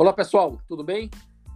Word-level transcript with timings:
Olá 0.00 0.14
pessoal, 0.14 0.58
tudo 0.66 0.82
bem? 0.82 1.10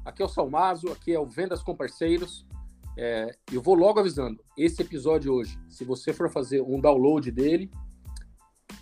Aqui 0.04 0.20
é 0.20 0.24
o 0.26 0.28
Salmazo, 0.28 0.92
aqui 0.92 1.14
é 1.14 1.18
o 1.18 1.24
Vendas 1.24 1.62
com 1.62 1.74
Parceiros. 1.74 2.46
É, 2.94 3.34
eu 3.50 3.62
vou 3.62 3.74
logo 3.74 3.98
avisando, 3.98 4.38
esse 4.54 4.82
episódio 4.82 5.32
hoje, 5.32 5.58
se 5.66 5.82
você 5.82 6.12
for 6.12 6.30
fazer 6.30 6.60
um 6.60 6.78
download 6.78 7.30
dele, 7.30 7.70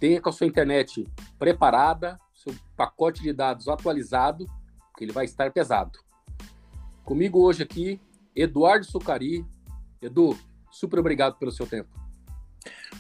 tenha 0.01 0.21
com 0.21 0.31
a 0.31 0.33
sua 0.33 0.49
internet 0.49 1.07
preparada, 1.39 2.19
seu 2.35 2.53
pacote 2.77 3.23
de 3.23 3.33
dados 3.33 3.69
atualizado, 3.69 4.47
porque 4.91 5.05
ele 5.05 5.13
vai 5.13 5.27
estar 5.27 5.53
pesado. 5.53 5.97
Comigo 7.05 7.39
hoje 7.39 7.63
aqui, 7.63 8.01
Eduardo 8.35 8.85
Sucari. 8.85 9.47
Edu, 10.03 10.37
super 10.73 10.99
obrigado 10.99 11.39
pelo 11.39 11.53
seu 11.53 11.69
tempo. 11.69 11.89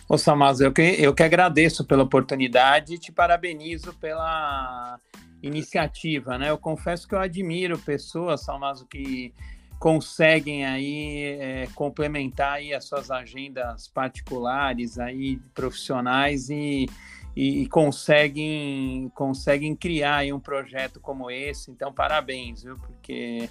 Ô 0.08 0.16
Salmazo, 0.16 0.62
eu 0.62 0.72
que, 0.72 0.80
eu 0.80 1.12
que 1.12 1.24
agradeço 1.24 1.84
pela 1.84 2.04
oportunidade 2.04 2.94
e 2.94 2.98
te 2.98 3.10
parabenizo 3.10 3.92
pela 3.94 4.96
iniciativa, 5.42 6.38
né? 6.38 6.50
Eu 6.50 6.58
confesso 6.58 7.06
que 7.06 7.14
eu 7.14 7.18
admiro 7.18 7.78
pessoas, 7.78 8.42
Salmazo, 8.42 8.86
que 8.86 9.34
conseguem 9.78 10.64
aí 10.64 11.22
é, 11.40 11.68
complementar 11.74 12.54
aí 12.54 12.72
as 12.72 12.84
suas 12.84 13.10
agendas 13.10 13.88
particulares 13.88 14.96
aí 14.96 15.40
profissionais 15.52 16.48
e, 16.48 16.86
e, 17.34 17.62
e, 17.62 17.66
conseguem 17.66 19.10
conseguem 19.12 19.74
criar 19.74 20.18
aí 20.18 20.32
um 20.32 20.38
projeto 20.38 21.00
como 21.00 21.28
esse. 21.28 21.72
Então 21.72 21.92
parabéns, 21.92 22.62
viu? 22.62 22.78
Porque 22.78 23.50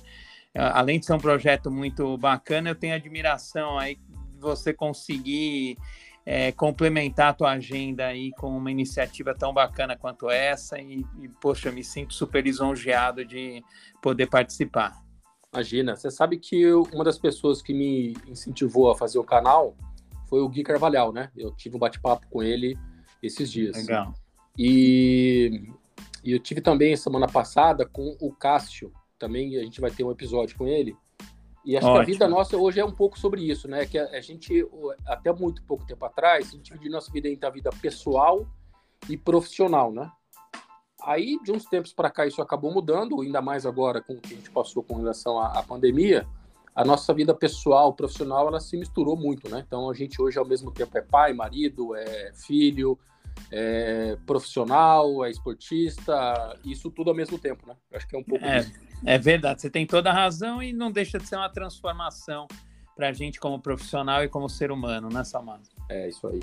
além 0.56 1.00
de 1.00 1.06
ser 1.06 1.14
um 1.14 1.20
projeto 1.20 1.70
muito 1.70 2.18
bacana, 2.18 2.70
eu 2.70 2.76
tenho 2.76 2.96
admiração 2.96 3.78
aí 3.78 4.00
você 4.40 4.74
conseguir 4.74 5.78
é, 6.26 6.52
complementar 6.52 7.30
a 7.30 7.34
tua 7.34 7.52
agenda 7.52 8.06
aí 8.06 8.32
com 8.38 8.56
uma 8.56 8.72
iniciativa 8.72 9.34
tão 9.34 9.54
bacana 9.54 9.98
quanto 9.98 10.30
essa 10.30 10.80
e, 10.80 11.06
e, 11.20 11.28
poxa, 11.42 11.72
me 11.72 11.84
sinto 11.84 12.14
super 12.14 12.44
lisonjeado 12.44 13.26
de 13.26 13.64
poder 14.02 14.28
participar. 14.28 15.02
Imagina, 15.54 15.96
você 15.96 16.10
sabe 16.10 16.38
que 16.38 16.62
eu, 16.62 16.88
uma 16.94 17.04
das 17.04 17.18
pessoas 17.18 17.62
que 17.62 17.74
me 17.74 18.16
incentivou 18.28 18.90
a 18.90 18.98
fazer 18.98 19.20
o 19.20 19.24
canal 19.24 19.76
foi 20.30 20.40
o 20.40 20.48
Gui 20.48 20.64
Carvalhal, 20.64 21.12
né? 21.12 21.30
Eu 21.36 21.52
tive 21.52 21.76
um 21.76 21.80
bate-papo 21.80 22.26
com 22.30 22.42
ele 22.42 22.78
esses 23.22 23.52
dias. 23.52 23.76
Legal. 23.76 24.14
E, 24.58 25.70
e 26.24 26.32
eu 26.32 26.40
tive 26.40 26.62
também 26.62 26.96
semana 26.96 27.28
passada 27.28 27.86
com 27.86 28.16
o 28.22 28.32
Cássio, 28.32 28.94
também 29.20 29.58
a 29.58 29.64
gente 29.64 29.82
vai 29.82 29.92
ter 29.92 30.04
um 30.04 30.12
episódio 30.12 30.58
com 30.58 30.68
ele. 30.68 30.96
E 31.64 31.78
acho 31.78 31.86
Ótimo. 31.86 32.06
que 32.06 32.12
a 32.12 32.14
vida 32.14 32.28
nossa 32.28 32.58
hoje 32.58 32.80
é 32.80 32.86
um 32.86 32.92
pouco 32.92 33.20
sobre 33.20 33.42
isso, 33.42 33.68
né? 33.68 33.86
Que 33.86 33.98
a, 33.98 34.22
gente, 34.22 34.68
até 35.06 35.32
muito 35.32 35.64
pouco 35.64 35.86
tempo 35.86 36.04
atrás, 36.06 36.48
a 36.48 36.52
gente 36.52 36.66
dividiu 36.66 36.92
nossa 36.92 37.12
vida 37.12 37.30
entre 37.30 37.46
a 37.46 37.50
vida 37.50 37.70
pessoal 37.82 38.48
e 39.08 39.16
profissional, 39.16 39.92
né? 39.92 40.12
Aí, 41.04 41.40
de 41.44 41.52
uns 41.52 41.66
tempos 41.66 41.94
para 41.94 42.10
cá, 42.10 42.26
isso 42.26 42.42
acabou 42.42 42.72
mudando, 42.72 43.22
ainda 43.22 43.42
mais 43.42 43.66
agora 43.66 44.02
com 44.02 44.14
o 44.14 44.22
que 44.22 44.34
a 44.34 44.38
gente 44.38 44.52
passou 44.52 44.84
com 44.84 44.96
relação 44.98 45.40
à, 45.40 45.60
à 45.60 45.64
pandemia. 45.64 46.28
A 46.74 46.86
nossa 46.86 47.14
vida 47.14 47.34
pessoal, 47.34 47.94
profissional, 47.94 48.48
ela 48.48 48.60
se 48.60 48.78
misturou 48.78 49.18
muito, 49.18 49.50
né? 49.50 49.64
Então, 49.66 49.90
a 49.90 49.94
gente 49.94 50.22
hoje, 50.22 50.40
ao 50.40 50.46
mesmo 50.46 50.72
tempo, 50.72 50.98
é 50.98 51.02
pai, 51.02 51.34
marido, 51.34 51.96
é 51.96 52.32
filho, 52.34 52.98
é 53.52 54.18
profissional, 54.26 55.26
é 55.26 55.32
esportista, 55.32 56.58
isso 56.64 56.90
tudo 56.90 57.10
ao 57.10 57.16
mesmo 57.16 57.38
tempo, 57.38 57.68
né? 57.68 57.76
Eu 57.90 57.98
acho 57.98 58.08
que 58.08 58.16
é 58.16 58.20
um 58.20 58.24
pouco 58.24 58.46
é. 58.46 58.60
disso. 58.60 58.91
É 59.06 59.18
verdade, 59.18 59.62
você 59.62 59.70
tem 59.70 59.86
toda 59.86 60.10
a 60.10 60.14
razão 60.14 60.62
e 60.62 60.72
não 60.72 60.92
deixa 60.92 61.18
de 61.18 61.28
ser 61.28 61.36
uma 61.36 61.50
transformação 61.50 62.48
para 62.96 63.10
a 63.10 63.14
gente 63.14 63.40
como 63.40 63.60
profissional 63.60 64.24
e 64.24 64.30
como 64.30 64.48
ser 64.48 64.72
humano, 64.72 65.10
né, 65.10 65.24
Samara? 65.24 65.62
É 65.90 66.08
isso 66.08 66.28
aí. 66.28 66.40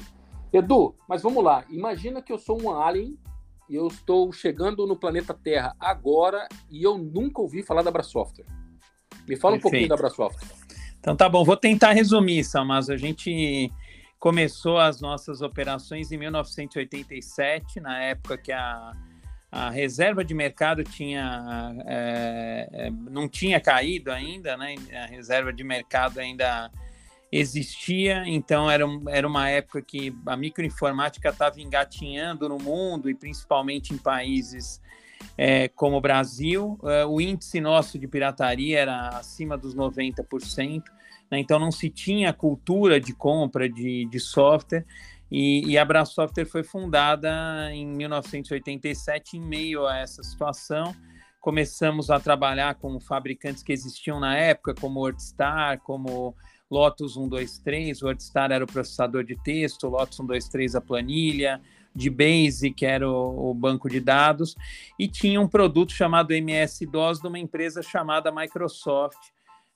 Edu, 0.53 0.95
mas 1.09 1.23
vamos 1.23 1.45
lá. 1.45 1.65
Imagina 1.69 2.21
que 2.21 2.33
eu 2.33 2.39
sou 2.39 2.61
um 2.61 2.73
alien 2.73 3.17
e 3.69 3.77
eu 3.77 3.87
estou 3.87 4.33
chegando 4.33 4.87
no 4.87 4.97
planeta 4.97 5.35
Terra 5.35 5.77
agora 5.79 6.49
e 6.71 6.83
eu 6.83 6.99
nunca 6.99 7.41
ouvi 7.41 7.63
falar 7.63 7.83
da 7.83 7.91
Brasoftware. 7.91 8.47
Me 9.29 9.37
fala 9.37 9.55
Perfeito. 9.55 9.59
um 9.59 9.61
pouquinho 9.61 9.89
da 9.89 9.97
Brasoftware. 9.97 10.49
Então 10.99 11.15
tá 11.15 11.29
bom, 11.29 11.45
vou 11.45 11.57
tentar 11.57 11.93
resumir, 11.93 12.43
Samaz. 12.45 12.91
A 12.91 12.97
gente 12.97 13.71
começou 14.19 14.79
as 14.79 15.01
nossas 15.01 15.43
operações 15.43 16.11
em 16.11 16.17
1987, 16.17 17.79
na 17.79 18.03
época 18.03 18.37
que 18.37 18.51
a 18.51 18.93
a 19.51 19.71
reserva 19.71 20.25
de 20.25 20.35
mercado 20.35 20.85
tinha 20.85 21.75
é, 21.87 22.69
é, 22.73 22.91
não 22.91 23.29
tinha 23.29 23.61
caído 23.61 24.11
ainda, 24.11 24.57
né? 24.57 24.75
A 24.93 25.07
reserva 25.07 25.53
de 25.53 25.65
mercado 25.65 26.19
ainda 26.19 26.71
existia, 27.31 28.25
então 28.27 28.71
era, 28.71 28.85
era 29.09 29.27
uma 29.27 29.49
época 29.49 29.83
que 29.83 30.15
a 30.27 30.37
microinformática 30.37 31.29
estava 31.29 31.61
engatinhando 31.61 32.49
no 32.49 32.59
mundo 32.59 33.09
e 33.09 33.15
principalmente 33.15 33.93
em 33.93 33.99
países 33.99 34.81
é, 35.37 35.69
como 35.69 35.97
o 35.97 36.01
Brasil. 36.01 36.79
É, 36.85 37.05
o 37.05 37.21
índice 37.21 37.61
nosso 37.61 37.99
de 37.99 38.07
pirataria 38.07 38.79
era 38.79 39.09
acima 39.09 39.57
dos 39.57 39.75
90%, 39.75 40.83
né? 41.31 41.39
então 41.39 41.59
não 41.59 41.71
se 41.71 41.89
tinha 41.89 42.33
cultura 42.33 43.01
de 43.01 43.15
compra 43.15 43.69
de, 43.69 44.07
de 44.07 44.21
software. 44.21 44.85
E, 45.31 45.67
e 45.67 45.79
a 45.79 45.85
Brás 45.85 46.11
Software 46.11 46.47
foi 46.47 46.63
fundada 46.63 47.71
em 47.73 47.87
1987 47.87 49.37
em 49.37 49.41
meio 49.41 49.87
a 49.87 49.99
essa 49.99 50.23
situação. 50.23 50.95
Começamos 51.41 52.11
a 52.11 52.19
trabalhar 52.19 52.75
com 52.77 52.99
fabricantes 52.99 53.63
que 53.63 53.73
existiam 53.73 54.19
na 54.19 54.37
época, 54.37 54.75
como 54.75 55.01
WordStar, 55.01 55.81
como 55.81 56.35
Lotus 56.71 57.15
123. 57.15 58.03
O 58.03 58.07
WordStar 58.07 58.51
era 58.51 58.65
o 58.65 58.67
processador 58.67 59.25
de 59.25 59.37
texto, 59.43 59.89
Lotus 59.89 60.17
123 60.17 60.75
a 60.75 60.81
planilha, 60.81 61.61
de 61.95 62.11
Base, 62.11 62.71
que 62.71 62.87
era 62.87 63.09
o, 63.09 63.51
o, 63.51 63.55
banco 63.55 63.89
de 63.89 64.01
dados, 64.01 64.55
e 64.99 65.09
tinha 65.09 65.41
um 65.41 65.49
produto 65.49 65.93
chamado 65.93 66.33
MS-DOS 66.33 67.21
de 67.21 67.27
uma 67.27 67.39
empresa 67.39 67.83
chamada 67.83 68.31
Microsoft, 68.31 69.19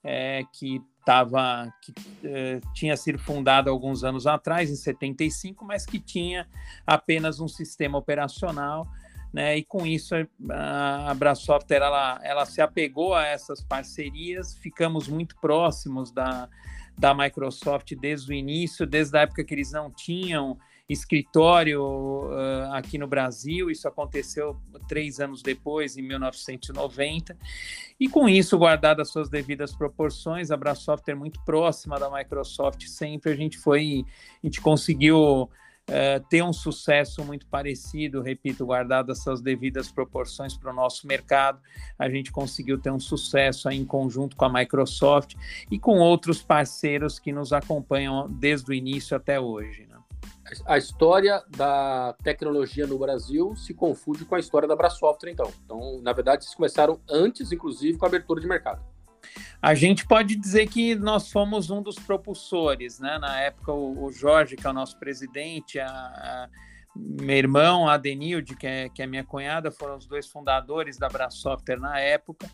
é, 0.04 0.44
que 0.52 0.80
tava, 1.04 1.72
que 1.80 1.92
é, 2.24 2.60
tinha 2.74 2.96
sido 2.96 3.18
fundada 3.18 3.70
alguns 3.70 4.04
anos 4.04 4.26
atrás, 4.26 4.70
em 4.70 4.76
75, 4.76 5.64
mas 5.64 5.84
que 5.84 5.98
tinha 5.98 6.46
apenas 6.86 7.40
um 7.40 7.48
sistema 7.48 7.98
operacional. 7.98 8.86
Né, 9.32 9.56
e 9.56 9.64
com 9.64 9.86
isso 9.86 10.14
a 10.50 11.10
Abrasoftware 11.10 11.80
ela, 11.80 12.20
ela 12.22 12.44
se 12.44 12.60
apegou 12.60 13.14
a 13.14 13.24
essas 13.24 13.62
parcerias, 13.62 14.54
ficamos 14.58 15.08
muito 15.08 15.36
próximos 15.36 16.12
da, 16.12 16.50
da 16.98 17.14
Microsoft 17.14 17.94
desde 17.98 18.30
o 18.30 18.34
início, 18.34 18.86
desde 18.86 19.16
a 19.16 19.22
época 19.22 19.42
que 19.42 19.54
eles 19.54 19.72
não 19.72 19.90
tinham 19.90 20.58
escritório 20.92 21.82
uh, 21.82 22.72
aqui 22.72 22.98
no 22.98 23.06
Brasil. 23.06 23.70
Isso 23.70 23.88
aconteceu 23.88 24.60
três 24.88 25.20
anos 25.20 25.42
depois, 25.42 25.96
em 25.96 26.02
1990. 26.02 27.36
E 27.98 28.08
com 28.08 28.28
isso, 28.28 28.58
guardadas 28.58 29.10
suas 29.10 29.28
devidas 29.28 29.74
proporções, 29.74 30.50
a 30.50 30.56
Brasoftware 30.56 31.14
muito 31.14 31.40
próxima 31.44 31.98
da 31.98 32.10
Microsoft 32.10 32.86
sempre, 32.86 33.32
a 33.32 33.36
gente 33.36 33.58
foi, 33.58 34.04
a 34.42 34.46
gente 34.46 34.60
conseguiu 34.60 35.48
Uh, 35.82 36.24
ter 36.28 36.44
um 36.44 36.52
sucesso 36.52 37.24
muito 37.24 37.44
parecido, 37.46 38.22
repito, 38.22 38.64
guardado 38.64 39.12
suas 39.16 39.42
devidas 39.42 39.90
proporções 39.90 40.56
para 40.56 40.70
o 40.70 40.72
nosso 40.72 41.08
mercado, 41.08 41.60
a 41.98 42.08
gente 42.08 42.30
conseguiu 42.30 42.78
ter 42.78 42.92
um 42.92 43.00
sucesso 43.00 43.68
em 43.68 43.84
conjunto 43.84 44.36
com 44.36 44.44
a 44.44 44.52
Microsoft 44.52 45.34
e 45.68 45.80
com 45.80 45.98
outros 45.98 46.40
parceiros 46.40 47.18
que 47.18 47.32
nos 47.32 47.52
acompanham 47.52 48.30
desde 48.30 48.70
o 48.70 48.72
início 48.72 49.16
até 49.16 49.40
hoje. 49.40 49.91
A 50.66 50.76
história 50.76 51.42
da 51.48 52.14
tecnologia 52.22 52.86
no 52.86 52.98
Brasil 52.98 53.54
se 53.56 53.72
confunde 53.72 54.24
com 54.24 54.34
a 54.34 54.40
história 54.40 54.66
da 54.66 54.74
Brasoftware, 54.74 55.30
então. 55.30 55.50
Então, 55.64 56.00
na 56.02 56.12
verdade, 56.12 56.44
vocês 56.44 56.54
começaram 56.54 57.00
antes, 57.08 57.52
inclusive, 57.52 57.96
com 57.96 58.04
a 58.04 58.08
abertura 58.08 58.40
de 58.40 58.46
mercado. 58.46 58.82
A 59.60 59.74
gente 59.74 60.04
pode 60.06 60.34
dizer 60.34 60.66
que 60.66 60.96
nós 60.96 61.30
fomos 61.30 61.70
um 61.70 61.80
dos 61.80 61.94
propulsores, 61.94 62.98
né? 62.98 63.18
Na 63.18 63.40
época, 63.40 63.72
o, 63.72 64.10
Jorge, 64.10 64.56
que 64.56 64.66
é 64.66 64.70
o 64.70 64.72
nosso 64.72 64.98
presidente, 64.98 65.78
a, 65.78 65.88
a 65.88 66.48
meu 66.94 67.36
irmão, 67.36 67.88
a 67.88 67.96
Denilde, 67.96 68.56
que 68.56 68.66
é, 68.66 68.88
que 68.88 69.02
é 69.02 69.06
minha 69.06 69.24
cunhada, 69.24 69.70
foram 69.70 69.96
os 69.96 70.06
dois 70.06 70.26
fundadores 70.26 70.98
da 70.98 71.08
Brasoftware 71.08 71.78
na 71.78 71.98
época. 71.98 72.50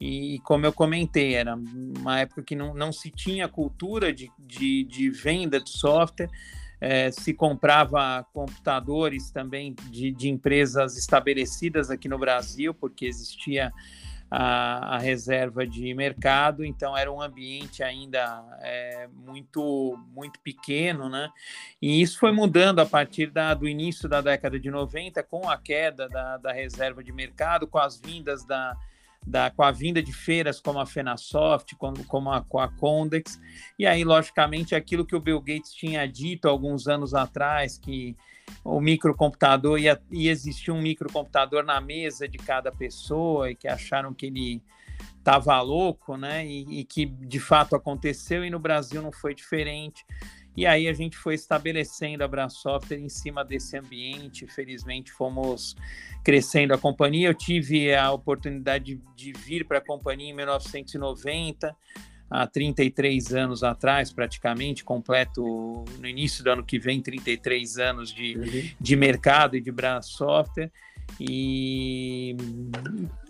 E 0.00 0.40
como 0.44 0.66
eu 0.66 0.72
comentei, 0.72 1.34
era 1.34 1.54
uma 1.54 2.20
época 2.20 2.42
que 2.42 2.56
não, 2.56 2.74
não 2.74 2.92
se 2.92 3.10
tinha 3.10 3.48
cultura 3.48 4.12
de, 4.12 4.30
de, 4.38 4.84
de 4.84 5.10
venda 5.10 5.60
de 5.60 5.70
software 5.70 6.30
é, 6.80 7.10
se 7.10 7.32
comprava 7.32 8.24
computadores 8.32 9.30
também 9.30 9.74
de, 9.90 10.12
de, 10.12 10.28
empresas 10.28 10.96
estabelecidas 10.96 11.90
aqui 11.90 12.08
no 12.08 12.18
Brasil, 12.18 12.74
porque 12.74 13.06
existia 13.06 13.72
a, 14.30 14.96
a 14.96 14.98
reserva 14.98 15.66
de 15.66 15.94
mercado, 15.94 16.64
então 16.64 16.96
era 16.96 17.10
um 17.10 17.22
ambiente 17.22 17.82
ainda 17.82 18.44
é, 18.60 19.08
muito, 19.12 19.98
muito 20.12 20.38
pequeno, 20.40 21.08
né? 21.08 21.30
E 21.80 22.02
isso 22.02 22.18
foi 22.18 22.32
mudando 22.32 22.80
a 22.80 22.86
partir 22.86 23.30
da, 23.30 23.54
do 23.54 23.68
início 23.68 24.08
da 24.08 24.20
década 24.20 24.58
de 24.58 24.70
90, 24.70 25.22
com 25.22 25.48
a 25.48 25.56
queda 25.56 26.08
da, 26.08 26.36
da 26.36 26.52
reserva 26.52 27.02
de 27.02 27.12
mercado, 27.12 27.66
com 27.66 27.78
as 27.78 27.98
vindas 27.98 28.44
da, 28.44 28.76
da, 29.26 29.50
com 29.50 29.62
a 29.62 29.72
vinda 29.72 30.02
de 30.02 30.12
feiras 30.12 30.60
como 30.60 30.78
a 30.78 30.86
Fenasoft, 30.86 31.74
como, 31.76 32.04
como 32.04 32.30
a, 32.30 32.42
com 32.42 32.58
a 32.58 32.68
Condex, 32.68 33.40
e 33.78 33.84
aí, 33.84 34.04
logicamente, 34.04 34.74
aquilo 34.74 35.04
que 35.04 35.16
o 35.16 35.20
Bill 35.20 35.40
Gates 35.40 35.72
tinha 35.72 36.06
dito 36.06 36.48
alguns 36.48 36.86
anos 36.86 37.12
atrás, 37.12 37.76
que 37.76 38.16
o 38.62 38.80
microcomputador 38.80 39.78
ia, 39.78 40.00
ia 40.10 40.30
existir 40.30 40.70
um 40.70 40.80
microcomputador 40.80 41.64
na 41.64 41.80
mesa 41.80 42.28
de 42.28 42.38
cada 42.38 42.70
pessoa, 42.70 43.50
e 43.50 43.56
que 43.56 43.66
acharam 43.66 44.14
que 44.14 44.26
ele 44.26 44.62
estava 45.18 45.60
louco, 45.60 46.16
né? 46.16 46.46
E, 46.46 46.80
e, 46.80 46.84
que 46.84 47.04
de 47.04 47.40
fato 47.40 47.74
aconteceu, 47.74 48.44
e 48.44 48.50
no 48.50 48.60
Brasil 48.60 49.02
não 49.02 49.10
foi 49.10 49.34
diferente. 49.34 50.06
E 50.56 50.64
aí 50.64 50.88
a 50.88 50.92
gente 50.92 51.16
foi 51.18 51.34
estabelecendo 51.34 52.24
a 52.24 52.28
Brand 52.28 52.50
Software 52.50 52.98
em 52.98 53.08
cima 53.08 53.44
desse 53.44 53.76
ambiente. 53.76 54.46
Felizmente 54.46 55.12
fomos 55.12 55.76
crescendo 56.24 56.72
a 56.72 56.78
companhia. 56.78 57.28
Eu 57.28 57.34
tive 57.34 57.94
a 57.94 58.10
oportunidade 58.10 58.96
de, 58.96 59.00
de 59.14 59.32
vir 59.38 59.66
para 59.66 59.78
a 59.78 59.80
companhia 59.82 60.30
em 60.30 60.34
1990, 60.34 61.76
há 62.30 62.46
33 62.46 63.34
anos 63.34 63.62
atrás, 63.62 64.10
praticamente, 64.10 64.82
completo 64.82 65.84
no 65.98 66.08
início 66.08 66.42
do 66.42 66.50
ano 66.50 66.64
que 66.64 66.78
vem, 66.78 67.02
33 67.02 67.78
anos 67.78 68.12
de, 68.12 68.36
uhum. 68.36 68.70
de 68.80 68.96
mercado 68.96 69.56
e 69.56 69.60
de 69.60 69.70
Brand 69.70 70.02
Software. 70.02 70.72
E 71.20 72.34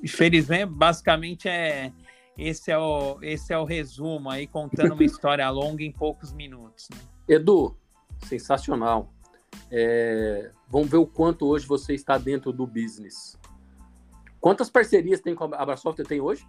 felizmente, 0.07 0.73
basicamente 0.73 1.49
é 1.49 1.93
esse 2.39 2.71
é 2.71 2.79
o, 2.79 3.19
esse 3.23 3.53
é 3.53 3.59
o 3.59 3.65
resumo 3.65 4.29
aí, 4.29 4.47
contando 4.47 4.93
uma 4.93 5.05
história 5.05 5.49
longa 5.49 5.83
em 5.83 5.91
poucos 5.91 6.33
minutos. 6.33 6.89
Né? 6.91 6.99
Edu, 7.29 7.77
sensacional. 8.25 9.13
É, 9.71 10.51
vamos 10.69 10.89
ver 10.89 10.99
o 10.99 11.07
quanto 11.07 11.47
hoje 11.47 11.67
você 11.67 11.95
está 11.95 12.19
dentro 12.19 12.53
do 12.53 12.67
business. 12.67 13.39
Quantas 14.41 14.71
parcerias 14.71 15.21
tem 15.21 15.35
com 15.35 15.45
a 15.45 15.63
Abrasoft 15.63 16.01
tem 16.05 16.21
hoje? 16.21 16.47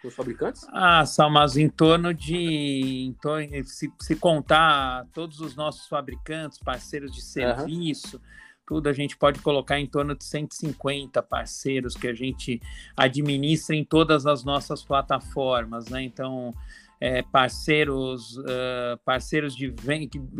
Com 0.00 0.08
os 0.08 0.14
fabricantes? 0.14 0.66
Ah, 0.70 1.04
são 1.06 1.30
mas 1.30 1.56
em 1.56 1.68
torno 1.68 2.12
de. 2.12 3.06
Em 3.06 3.12
torno, 3.14 3.64
se, 3.64 3.92
se 4.00 4.16
contar 4.16 5.06
todos 5.12 5.40
os 5.40 5.56
nossos 5.56 5.86
fabricantes, 5.86 6.58
parceiros 6.58 7.12
de 7.12 7.22
serviço, 7.22 8.16
uhum. 8.16 8.22
Tudo, 8.72 8.88
a 8.88 8.92
gente 8.94 9.18
pode 9.18 9.38
colocar 9.40 9.78
em 9.78 9.86
torno 9.86 10.14
de 10.14 10.24
150 10.24 11.22
parceiros 11.22 11.94
que 11.94 12.08
a 12.08 12.14
gente 12.14 12.58
administra 12.96 13.76
em 13.76 13.84
todas 13.84 14.26
as 14.26 14.44
nossas 14.44 14.82
plataformas, 14.82 15.88
né? 15.90 16.02
Então 16.02 16.54
é, 16.98 17.20
parceiros 17.20 18.38
uh, 18.38 18.96
parceiros 19.04 19.54
de 19.54 19.74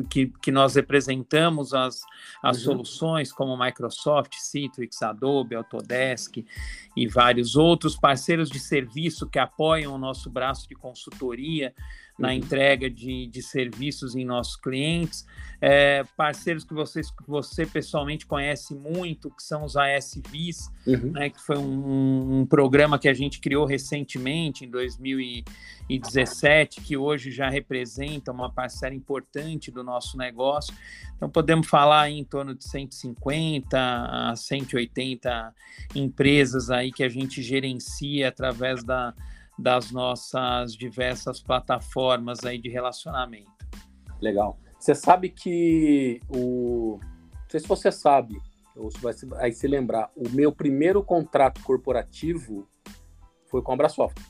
que, 0.08 0.32
que 0.40 0.50
nós 0.50 0.76
representamos 0.76 1.75
as, 1.75 2.00
as 2.43 2.56
uhum. 2.58 2.64
soluções 2.64 3.32
como 3.32 3.62
Microsoft, 3.62 4.37
Citrix, 4.37 5.02
Adobe, 5.02 5.55
Autodesk 5.55 6.43
e 6.96 7.06
vários 7.06 7.55
outros 7.55 7.96
parceiros 7.96 8.49
de 8.49 8.58
serviço 8.58 9.28
que 9.28 9.38
apoiam 9.38 9.94
o 9.94 9.99
nosso 9.99 10.31
braço 10.31 10.67
de 10.67 10.75
consultoria 10.75 11.75
na 12.23 12.29
uhum. 12.29 12.35
entrega 12.35 12.89
de, 12.89 13.27
de 13.27 13.43
serviços 13.43 14.15
em 14.15 14.25
nossos 14.25 14.55
clientes, 14.55 15.27
é, 15.61 16.05
parceiros 16.17 16.63
que, 16.63 16.73
vocês, 16.73 17.11
que 17.11 17.25
você 17.27 17.67
pessoalmente 17.67 18.25
conhece 18.25 18.77
muito, 18.77 19.29
que 19.29 19.43
são 19.43 19.65
os 19.65 19.77
ASVs, 19.77 20.71
uhum. 20.87 21.11
né, 21.11 21.31
que 21.31 21.41
foi 21.41 21.59
um, 21.59 22.39
um, 22.39 22.47
programa 22.47 22.97
que 22.97 23.09
a 23.09 23.15
gente 23.15 23.41
criou 23.41 23.67
recentemente, 23.67 24.65
em 24.65 24.71
2017, 24.71 26.81
que 26.81 26.97
hoje 26.97 27.33
já 27.33 27.51
representa 27.51 28.31
uma 28.31 28.53
parcela 28.53 28.95
importante 28.95 29.73
do 29.73 29.83
nosso 29.83 30.17
negócio. 30.17 30.73
Então, 31.17 31.29
podemos 31.29 31.67
falar 31.67 32.09
em 32.09 32.23
torno 32.23 32.55
de 32.55 32.63
150 32.63 34.31
a 34.31 34.37
180 34.37 35.53
empresas 35.97 36.71
aí 36.71 36.93
que 36.93 37.03
a 37.03 37.09
gente 37.09 37.43
gerencia 37.43 38.29
através 38.29 38.85
da 38.85 39.13
das 39.62 39.93
nossas 39.93 40.75
diversas 40.75 41.41
plataformas 41.41 42.44
aí 42.44 42.59
de 42.59 42.69
relacionamento. 42.69 43.50
Legal. 44.20 44.59
Você 44.79 44.94
sabe 44.94 45.29
que 45.29 46.20
o. 46.29 46.99
Não 47.00 47.49
sei 47.49 47.61
se 47.61 47.69
você 47.69 47.93
sabe, 47.93 48.37
ou 48.75 48.91
se 48.91 48.99
vai 49.00 49.14
aí 49.38 49.53
se 49.53 49.69
lembrar, 49.69 50.11
o 50.17 50.29
meu 50.31 50.50
primeiro 50.50 51.03
contrato 51.03 51.62
corporativo 51.62 52.67
foi 53.47 53.62
com 53.62 53.70
a 53.70 53.75
Abrasoft. 53.75 54.20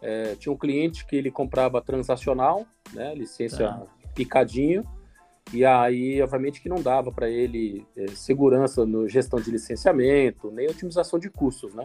É, 0.00 0.34
tinha 0.36 0.52
um 0.52 0.56
cliente 0.56 1.04
que 1.06 1.16
ele 1.16 1.30
comprava 1.30 1.82
transacional, 1.82 2.64
né, 2.94 3.14
licença 3.14 3.68
tá. 3.68 3.86
picadinho, 4.14 4.84
e 5.52 5.64
aí, 5.64 6.22
obviamente, 6.22 6.62
que 6.62 6.68
não 6.68 6.80
dava 6.80 7.10
para 7.10 7.28
ele 7.28 7.84
é, 7.96 8.06
segurança 8.08 8.86
no 8.86 9.08
gestão 9.08 9.40
de 9.40 9.50
licenciamento, 9.50 10.50
nem 10.52 10.68
otimização 10.68 11.18
de 11.18 11.28
custos, 11.28 11.74
né? 11.74 11.84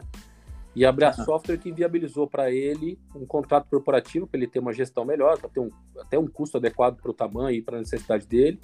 E 0.76 0.86
a 0.86 0.92
Bra 0.92 1.14
Software 1.14 1.58
que 1.58 1.72
viabilizou 1.72 2.28
para 2.28 2.52
ele 2.52 3.00
um 3.16 3.26
contrato 3.26 3.70
corporativo, 3.70 4.28
para 4.28 4.38
ele 4.38 4.48
ter 4.48 4.60
uma 4.60 4.74
gestão 4.74 5.06
melhor, 5.06 5.38
para 5.38 5.50
ter 5.50 5.60
um, 5.60 5.70
até 6.00 6.20
um 6.20 6.28
custo 6.28 6.58
adequado 6.58 6.98
para 7.02 7.12
o 7.12 7.14
tamanho 7.14 7.58
e 7.58 7.62
para 7.62 7.78
a 7.78 7.80
necessidade 7.80 8.28
dele. 8.28 8.60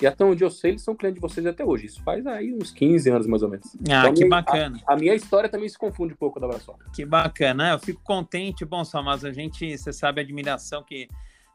E 0.00 0.06
até 0.06 0.24
onde 0.24 0.44
eu 0.44 0.50
sei, 0.50 0.72
eles 0.72 0.82
são 0.82 0.94
clientes 0.94 1.20
de 1.20 1.28
vocês 1.28 1.44
até 1.44 1.64
hoje. 1.64 1.86
Isso 1.86 2.02
faz 2.04 2.24
aí 2.26 2.54
uns 2.54 2.70
15 2.70 3.10
anos, 3.10 3.26
mais 3.26 3.42
ou 3.42 3.48
menos. 3.48 3.66
Ah, 3.90 4.02
então, 4.02 4.14
que 4.14 4.24
minha, 4.24 4.30
bacana. 4.30 4.80
A, 4.86 4.92
a, 4.92 4.96
minha 4.96 5.14
história 5.14 5.48
também 5.48 5.68
se 5.68 5.76
confunde 5.76 6.14
um 6.14 6.16
pouco 6.16 6.38
da 6.38 6.48
Software. 6.60 6.86
Que 6.94 7.04
bacana. 7.04 7.72
Eu 7.72 7.78
fico 7.80 8.00
contente. 8.04 8.64
Bom, 8.64 8.84
Samas, 8.84 9.24
a 9.24 9.32
gente, 9.32 9.76
você 9.76 9.92
sabe 9.92 10.20
a 10.20 10.24
admiração 10.24 10.84
que 10.84 11.08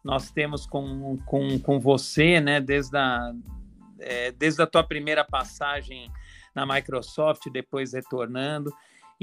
nós 0.03 0.29
temos 0.29 0.65
com, 0.65 1.17
com, 1.25 1.57
com 1.57 1.79
você, 1.79 2.41
né? 2.41 2.59
Desde 2.59 2.97
a, 2.97 3.31
é, 3.99 4.31
desde 4.33 4.61
a 4.61 4.67
tua 4.67 4.83
primeira 4.83 5.23
passagem 5.23 6.11
na 6.53 6.65
Microsoft, 6.65 7.49
depois 7.49 7.93
retornando. 7.93 8.73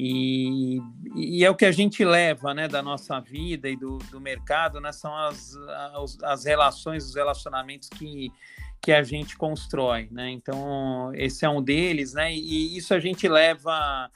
E, 0.02 0.80
e, 1.14 1.44
é 1.44 1.50
o 1.50 1.54
que 1.54 1.66
a 1.66 1.70
gente 1.70 2.02
leva 2.02 2.54
né, 2.54 2.66
da 2.66 2.82
nossa 2.82 3.20
vida 3.20 3.68
e 3.68 3.76
do, 3.76 3.98
do 4.10 4.18
mercado, 4.18 4.80
né, 4.80 4.92
são 4.92 5.14
as, 5.14 5.54
as, 5.94 6.22
as, 6.22 6.44
relações, 6.46 7.04
os 7.04 7.14
relacionamentos 7.14 7.90
que, 7.90 8.32
que 8.80 8.92
a 8.92 9.02
gente 9.02 9.36
constrói. 9.36 10.08
Né? 10.10 10.30
Então, 10.30 11.12
esse 11.14 11.44
é 11.44 11.50
um 11.50 11.62
deles, 11.62 12.14
né? 12.14 12.32
e 12.32 12.78
isso 12.78 12.94
a 12.94 12.98
gente 12.98 13.28
leva 13.28 14.10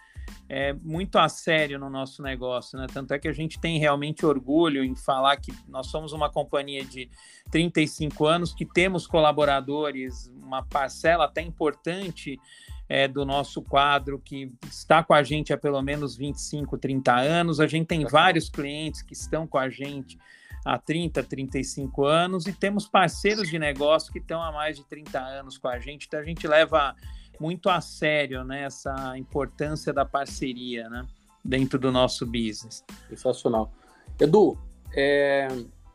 é, 0.48 0.72
muito 0.72 1.18
a 1.18 1.28
sério 1.28 1.78
no 1.78 1.90
nosso 1.90 2.22
negócio. 2.22 2.78
Né? 2.78 2.86
Tanto 2.90 3.12
é 3.12 3.18
que 3.18 3.28
a 3.28 3.32
gente 3.32 3.60
tem 3.60 3.78
realmente 3.78 4.24
orgulho 4.24 4.82
em 4.82 4.94
falar 4.94 5.36
que 5.36 5.52
nós 5.68 5.88
somos 5.88 6.14
uma 6.14 6.30
companhia 6.30 6.82
de 6.82 7.10
35 7.50 8.24
anos, 8.24 8.54
que 8.54 8.64
temos 8.64 9.06
colaboradores, 9.06 10.32
uma 10.42 10.64
parcela 10.64 11.26
até 11.26 11.42
importante 11.42 12.40
é, 12.88 13.08
do 13.08 13.24
nosso 13.24 13.62
quadro 13.62 14.18
que 14.18 14.52
está 14.68 15.02
com 15.02 15.14
a 15.14 15.22
gente 15.22 15.52
há 15.52 15.58
pelo 15.58 15.80
menos 15.82 16.16
25, 16.16 16.76
30 16.78 17.14
anos. 17.14 17.60
A 17.60 17.66
gente 17.66 17.86
tem 17.86 18.04
vários 18.04 18.48
clientes 18.48 19.02
que 19.02 19.14
estão 19.14 19.46
com 19.46 19.58
a 19.58 19.68
gente 19.68 20.18
há 20.64 20.78
30, 20.78 21.22
35 21.22 22.04
anos 22.04 22.46
e 22.46 22.52
temos 22.52 22.86
parceiros 22.86 23.48
de 23.48 23.58
negócio 23.58 24.12
que 24.12 24.18
estão 24.18 24.42
há 24.42 24.50
mais 24.50 24.76
de 24.76 24.84
30 24.84 25.18
anos 25.18 25.58
com 25.58 25.68
a 25.68 25.78
gente. 25.78 26.06
Então 26.06 26.20
a 26.20 26.24
gente 26.24 26.46
leva 26.46 26.94
muito 27.40 27.68
a 27.68 27.80
sério 27.80 28.44
né, 28.44 28.64
essa 28.64 29.16
importância 29.18 29.92
da 29.92 30.04
parceria 30.04 30.88
né, 30.88 31.06
dentro 31.44 31.78
do 31.78 31.90
nosso 31.90 32.24
business. 32.24 32.84
Sensacional. 33.08 33.72
Edu, 34.18 34.58
é, 34.94 35.48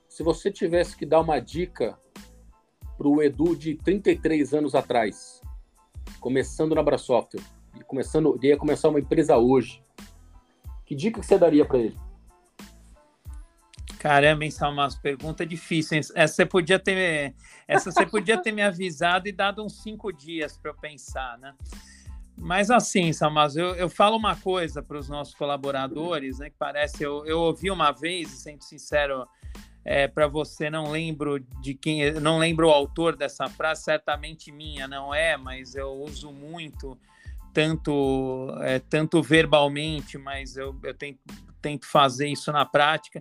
se 0.07 0.23
você 0.23 0.51
tivesse 0.51 0.95
que 0.95 1.05
dar 1.05 1.21
uma 1.21 1.39
dica 1.39 1.97
para 2.97 3.07
o 3.07 3.23
Edu 3.23 3.55
de 3.55 3.75
33 3.75 4.53
anos 4.53 4.75
atrás, 4.75 5.38
começando 6.19 6.75
na 6.75 6.83
Brasoftware, 6.83 7.43
começando, 7.87 8.39
ia 8.41 8.57
começar 8.57 8.89
uma 8.89 8.99
empresa 8.99 9.37
hoje, 9.37 9.81
que 10.85 10.95
dica 10.95 11.19
que 11.19 11.25
você 11.25 11.37
daria 11.37 11.65
para 11.65 11.79
ele? 11.79 11.97
Caramba, 13.99 14.45
hein, 14.45 14.51
Salma, 14.51 14.87
pergunta 15.03 15.45
difícil. 15.45 15.97
Hein? 15.97 16.03
Essa 16.15 16.35
você 16.35 16.45
podia 16.45 16.79
ter, 16.79 17.35
essa 17.67 17.91
você 17.91 18.05
podia 18.05 18.41
ter 18.41 18.53
me 18.53 18.61
avisado 18.61 19.27
e 19.27 19.31
dado 19.31 19.63
uns 19.63 19.83
cinco 19.83 20.11
dias 20.11 20.57
para 20.57 20.71
eu 20.71 20.75
pensar, 20.75 21.37
né? 21.37 21.53
Mas 22.37 22.71
assim, 22.71 23.11
Salmas, 23.11 23.57
eu, 23.57 23.75
eu 23.75 23.89
falo 23.89 24.15
uma 24.15 24.37
coisa 24.37 24.81
para 24.81 24.97
os 24.97 25.09
nossos 25.09 25.35
colaboradores, 25.35 26.39
né? 26.39 26.49
Que 26.49 26.55
parece, 26.57 27.03
eu, 27.03 27.25
eu 27.25 27.39
ouvi 27.39 27.69
uma 27.69 27.91
vez, 27.91 28.29
sendo 28.29 28.63
sincero, 28.63 29.27
é, 29.91 30.07
para 30.07 30.27
você, 30.27 30.69
não 30.69 30.91
lembro 30.91 31.39
de 31.39 31.73
quem, 31.73 32.11
não 32.21 32.37
lembro 32.37 32.67
o 32.67 32.71
autor 32.71 33.15
dessa 33.15 33.49
frase, 33.49 33.85
certamente 33.85 34.51
minha 34.51 34.87
não 34.87 35.11
é, 35.11 35.35
mas 35.35 35.73
eu 35.73 35.89
uso 35.89 36.31
muito, 36.31 36.95
tanto, 37.51 38.55
é, 38.61 38.77
tanto 38.77 39.19
verbalmente, 39.23 40.15
mas 40.15 40.55
eu, 40.55 40.79
eu 40.83 40.93
tento, 40.93 41.17
tento 41.59 41.87
fazer 41.87 42.27
isso 42.27 42.51
na 42.51 42.65
prática, 42.65 43.19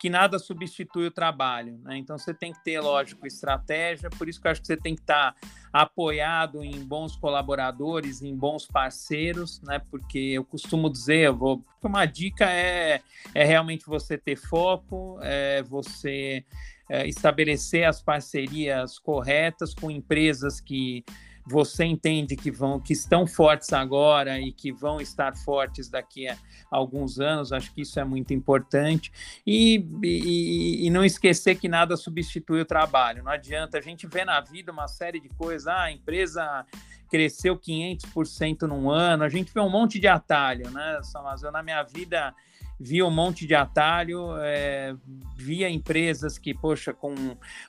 que 0.00 0.08
nada 0.08 0.38
substitui 0.38 1.08
o 1.08 1.10
trabalho. 1.10 1.78
Né? 1.84 1.98
Então 1.98 2.16
você 2.16 2.32
tem 2.32 2.54
que 2.54 2.64
ter, 2.64 2.80
lógico, 2.80 3.26
estratégia, 3.26 4.08
por 4.08 4.30
isso 4.30 4.40
que 4.40 4.46
eu 4.46 4.50
acho 4.50 4.62
que 4.62 4.66
você 4.66 4.76
tem 4.76 4.94
que 4.94 5.02
estar 5.02 5.36
apoiado 5.70 6.64
em 6.64 6.82
bons 6.82 7.14
colaboradores, 7.14 8.22
em 8.22 8.34
bons 8.34 8.66
parceiros, 8.66 9.60
né? 9.60 9.78
Porque 9.90 10.18
eu 10.18 10.44
costumo 10.44 10.90
dizer, 10.90 11.26
eu 11.26 11.36
vou, 11.36 11.62
uma 11.82 12.06
dica 12.06 12.50
é, 12.50 13.02
é 13.34 13.44
realmente 13.44 13.84
você 13.86 14.16
ter 14.16 14.36
foco, 14.36 15.18
é 15.20 15.62
você 15.62 16.46
é, 16.88 17.06
estabelecer 17.06 17.86
as 17.86 18.00
parcerias 18.00 18.98
corretas 18.98 19.74
com 19.74 19.90
empresas 19.90 20.62
que 20.62 21.04
você 21.50 21.84
entende 21.84 22.36
que 22.36 22.50
vão 22.50 22.78
que 22.78 22.92
estão 22.92 23.26
fortes 23.26 23.72
agora 23.72 24.38
e 24.38 24.52
que 24.52 24.70
vão 24.70 25.00
estar 25.00 25.36
fortes 25.36 25.88
daqui 25.88 26.28
a 26.28 26.36
alguns 26.70 27.18
anos, 27.18 27.52
acho 27.52 27.74
que 27.74 27.82
isso 27.82 27.98
é 27.98 28.04
muito 28.04 28.32
importante. 28.32 29.10
E, 29.44 29.84
e, 30.04 30.86
e 30.86 30.90
não 30.90 31.04
esquecer 31.04 31.56
que 31.56 31.68
nada 31.68 31.96
substitui 31.96 32.60
o 32.60 32.64
trabalho. 32.64 33.24
Não 33.24 33.32
adianta, 33.32 33.76
a 33.78 33.80
gente 33.80 34.06
vê 34.06 34.24
na 34.24 34.40
vida 34.40 34.70
uma 34.70 34.86
série 34.86 35.18
de 35.18 35.28
coisas, 35.30 35.66
ah, 35.66 35.82
a 35.84 35.92
empresa 35.92 36.64
cresceu 37.10 37.58
500% 37.58 38.62
num 38.62 38.88
ano, 38.88 39.24
a 39.24 39.28
gente 39.28 39.52
vê 39.52 39.58
um 39.58 39.68
monte 39.68 39.98
de 39.98 40.06
atalho, 40.06 40.70
né, 40.70 41.00
eu 41.42 41.50
na 41.50 41.60
minha 41.60 41.82
vida 41.82 42.32
via 42.80 43.04
um 43.04 43.10
monte 43.10 43.46
de 43.46 43.54
atalho, 43.54 44.34
é, 44.38 44.94
via 45.36 45.68
empresas 45.68 46.38
que, 46.38 46.54
poxa, 46.54 46.94
com 46.94 47.14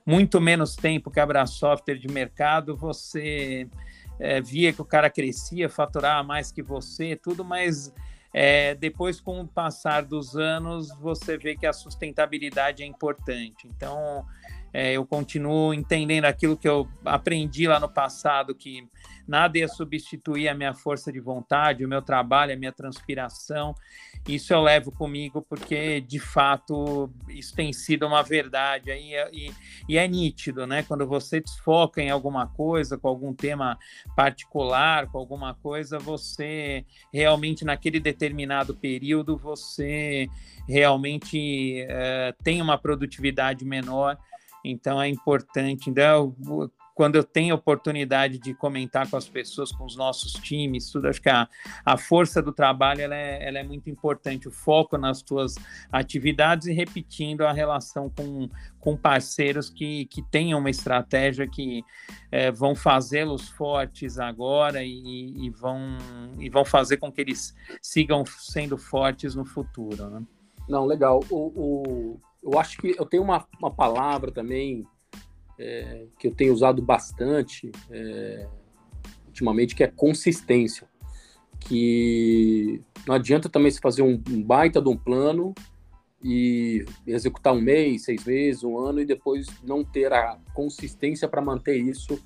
muito 0.05 0.39
menos 0.39 0.77
tempo 0.77 1.11
que 1.11 1.19
a 1.19 1.45
Software 1.45 1.97
de 1.97 2.07
mercado, 2.07 2.77
você 2.77 3.67
é, 4.17 4.39
via 4.39 4.71
que 4.71 4.81
o 4.81 4.85
cara 4.85 5.09
crescia, 5.09 5.67
faturava 5.67 6.23
mais 6.23 6.49
que 6.49 6.63
você, 6.63 7.17
tudo, 7.17 7.43
mas 7.43 7.93
é, 8.33 8.73
depois, 8.75 9.19
com 9.19 9.41
o 9.41 9.47
passar 9.47 10.03
dos 10.03 10.37
anos, 10.37 10.89
você 10.99 11.37
vê 11.37 11.57
que 11.57 11.65
a 11.65 11.73
sustentabilidade 11.73 12.81
é 12.81 12.85
importante. 12.85 13.67
Então, 13.67 14.25
é, 14.73 14.93
eu 14.93 15.05
continuo 15.05 15.73
entendendo 15.73 16.25
aquilo 16.25 16.55
que 16.55 16.67
eu 16.67 16.87
aprendi 17.03 17.67
lá 17.67 17.79
no 17.79 17.89
passado, 17.89 18.55
que 18.55 18.87
nada 19.27 19.57
ia 19.57 19.67
substituir 19.67 20.47
a 20.47 20.53
minha 20.53 20.73
força 20.73 21.11
de 21.11 21.19
vontade, 21.19 21.85
o 21.85 21.89
meu 21.89 22.01
trabalho, 22.01 22.53
a 22.53 22.57
minha 22.57 22.71
transpiração. 22.71 23.75
Isso 24.27 24.53
eu 24.53 24.61
levo 24.61 24.91
comigo 24.91 25.41
porque, 25.41 25.99
de 26.01 26.19
fato, 26.19 27.09
isso 27.29 27.55
tem 27.55 27.73
sido 27.73 28.05
uma 28.05 28.21
verdade. 28.21 28.91
E, 28.91 29.15
e, 29.31 29.53
e 29.89 29.97
é 29.97 30.07
nítido, 30.07 30.67
né? 30.67 30.83
Quando 30.83 31.07
você 31.07 31.41
desfoca 31.41 32.01
em 32.01 32.09
alguma 32.09 32.47
coisa, 32.47 32.97
com 32.97 33.07
algum 33.07 33.33
tema 33.33 33.77
particular, 34.15 35.07
com 35.07 35.17
alguma 35.17 35.53
coisa, 35.55 35.97
você 35.97 36.85
realmente, 37.11 37.65
naquele 37.65 37.99
determinado 37.99 38.75
período, 38.75 39.37
você 39.37 40.29
realmente 40.67 41.85
é, 41.89 42.33
tem 42.43 42.61
uma 42.61 42.77
produtividade 42.77 43.65
menor 43.65 44.17
então 44.63 45.01
é 45.01 45.07
importante. 45.07 45.89
Então, 45.89 46.35
quando 46.93 47.15
eu 47.15 47.23
tenho 47.23 47.55
oportunidade 47.55 48.37
de 48.37 48.53
comentar 48.53 49.09
com 49.09 49.17
as 49.17 49.27
pessoas, 49.27 49.71
com 49.71 49.85
os 49.85 49.95
nossos 49.95 50.33
times, 50.33 50.91
tudo, 50.91 51.07
acho 51.07 51.21
que 51.21 51.29
a, 51.29 51.47
a 51.85 51.97
força 51.97 52.41
do 52.41 52.51
trabalho 52.51 53.01
ela 53.01 53.15
é, 53.15 53.47
ela 53.47 53.59
é 53.59 53.63
muito 53.63 53.89
importante, 53.89 54.47
o 54.47 54.51
foco 54.51 54.97
nas 54.97 55.21
tuas 55.21 55.55
atividades 55.91 56.67
e 56.67 56.73
repetindo 56.73 57.41
a 57.41 57.51
relação 57.51 58.09
com, 58.09 58.49
com 58.79 58.95
parceiros 58.95 59.69
que, 59.69 60.05
que 60.05 60.21
tenham 60.21 60.59
uma 60.59 60.69
estratégia 60.69 61.47
que 61.47 61.83
é, 62.31 62.51
vão 62.51 62.75
fazê-los 62.75 63.49
fortes 63.49 64.19
agora 64.19 64.83
e, 64.83 65.45
e, 65.45 65.49
vão, 65.49 65.97
e 66.39 66.49
vão 66.49 66.65
fazer 66.65 66.97
com 66.97 67.11
que 67.11 67.21
eles 67.21 67.55
sigam 67.81 68.23
sendo 68.25 68.77
fortes 68.77 69.33
no 69.33 69.45
futuro. 69.45 70.09
Né? 70.09 70.21
Não, 70.67 70.85
legal. 70.85 71.21
O, 71.29 71.47
o 71.55 72.19
eu 72.43 72.59
acho 72.59 72.77
que 72.77 72.95
eu 72.97 73.05
tenho 73.05 73.23
uma, 73.23 73.45
uma 73.59 73.71
palavra 73.71 74.31
também 74.31 74.85
é, 75.59 76.05
que 76.17 76.27
eu 76.27 76.33
tenho 76.33 76.53
usado 76.53 76.81
bastante 76.81 77.71
é, 77.89 78.47
ultimamente, 79.27 79.75
que 79.75 79.83
é 79.83 79.87
consistência. 79.87 80.89
Que 81.59 82.81
não 83.05 83.15
adianta 83.15 83.47
também 83.47 83.69
se 83.69 83.79
fazer 83.79 84.01
um, 84.01 84.21
um 84.29 84.41
baita 84.41 84.81
de 84.81 84.89
um 84.89 84.97
plano 84.97 85.53
e 86.23 86.85
executar 87.05 87.53
um 87.53 87.61
mês, 87.61 88.03
seis 88.05 88.25
meses, 88.25 88.63
um 88.63 88.77
ano 88.77 88.99
e 88.99 89.05
depois 89.05 89.47
não 89.63 89.83
ter 89.83 90.11
a 90.11 90.37
consistência 90.53 91.27
para 91.27 91.41
manter 91.41 91.77
isso 91.77 92.19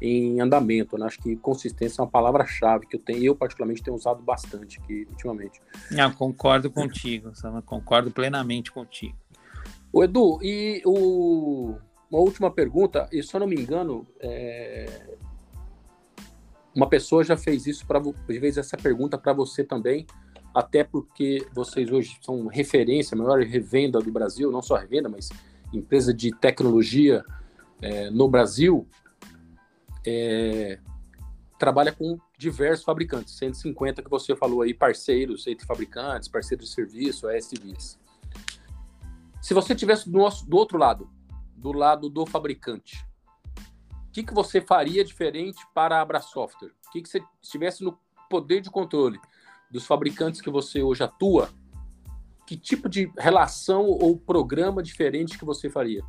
em 0.00 0.40
andamento. 0.40 0.98
Né? 0.98 1.06
Acho 1.06 1.20
que 1.20 1.36
consistência 1.36 2.00
é 2.00 2.04
uma 2.04 2.10
palavra-chave 2.10 2.86
que 2.86 2.96
eu 2.96 3.00
tenho, 3.00 3.24
eu 3.24 3.36
particularmente 3.36 3.82
tenho 3.82 3.96
usado 3.96 4.22
bastante 4.22 4.80
aqui 4.80 5.06
ultimamente. 5.10 5.60
Não, 5.90 6.12
concordo 6.12 6.70
contigo, 6.70 7.32
concordo 7.64 8.10
plenamente 8.10 8.70
contigo. 8.70 9.16
O 9.94 10.02
Edu, 10.02 10.40
e 10.42 10.82
o... 10.84 11.76
uma 12.10 12.18
última 12.18 12.50
pergunta, 12.50 13.08
e 13.12 13.22
se 13.22 13.32
eu 13.32 13.38
não 13.38 13.46
me 13.46 13.54
engano, 13.54 14.04
é... 14.18 15.16
uma 16.74 16.88
pessoa 16.88 17.22
já 17.22 17.36
fez 17.36 17.64
isso 17.68 17.86
para 17.86 18.02
fez 18.26 18.58
essa 18.58 18.76
pergunta 18.76 19.16
para 19.16 19.32
você 19.32 19.62
também, 19.62 20.04
até 20.52 20.82
porque 20.82 21.46
vocês 21.54 21.92
hoje 21.92 22.18
são 22.20 22.48
referência, 22.48 23.16
maior 23.16 23.38
revenda 23.38 24.00
do 24.00 24.10
Brasil, 24.10 24.50
não 24.50 24.60
só 24.60 24.74
revenda, 24.74 25.08
mas 25.08 25.28
empresa 25.72 26.12
de 26.12 26.32
tecnologia 26.32 27.24
é, 27.80 28.10
no 28.10 28.28
Brasil, 28.28 28.88
é, 30.04 30.80
trabalha 31.56 31.92
com 31.92 32.18
diversos 32.36 32.84
fabricantes, 32.84 33.38
150 33.38 34.02
que 34.02 34.10
você 34.10 34.34
falou 34.34 34.62
aí, 34.62 34.74
parceiros 34.74 35.46
entre 35.46 35.64
fabricantes, 35.64 36.28
parceiros 36.28 36.66
de 36.66 36.74
serviço, 36.74 37.30
SVs. 37.30 38.02
Se 39.44 39.52
você 39.52 39.74
tivesse 39.74 40.08
do, 40.08 40.16
nosso, 40.16 40.48
do 40.48 40.56
outro 40.56 40.78
lado, 40.78 41.10
do 41.54 41.70
lado 41.70 42.08
do 42.08 42.24
fabricante, 42.24 43.06
o 44.08 44.10
que, 44.10 44.22
que 44.22 44.32
você 44.32 44.58
faria 44.58 45.04
diferente 45.04 45.62
para 45.74 45.98
a 45.98 46.00
Abra 46.00 46.18
Software? 46.22 46.72
O 46.86 46.90
que, 46.90 47.02
que 47.02 47.08
você 47.10 47.22
estivesse 47.42 47.84
no 47.84 47.98
poder 48.30 48.62
de 48.62 48.70
controle 48.70 49.20
dos 49.70 49.84
fabricantes 49.84 50.40
que 50.40 50.48
você 50.48 50.82
hoje 50.82 51.04
atua? 51.04 51.50
Que 52.46 52.56
tipo 52.56 52.88
de 52.88 53.12
relação 53.18 53.84
ou 53.84 54.16
programa 54.16 54.82
diferente 54.82 55.38
que 55.38 55.44
você 55.44 55.68
faria? 55.68 56.02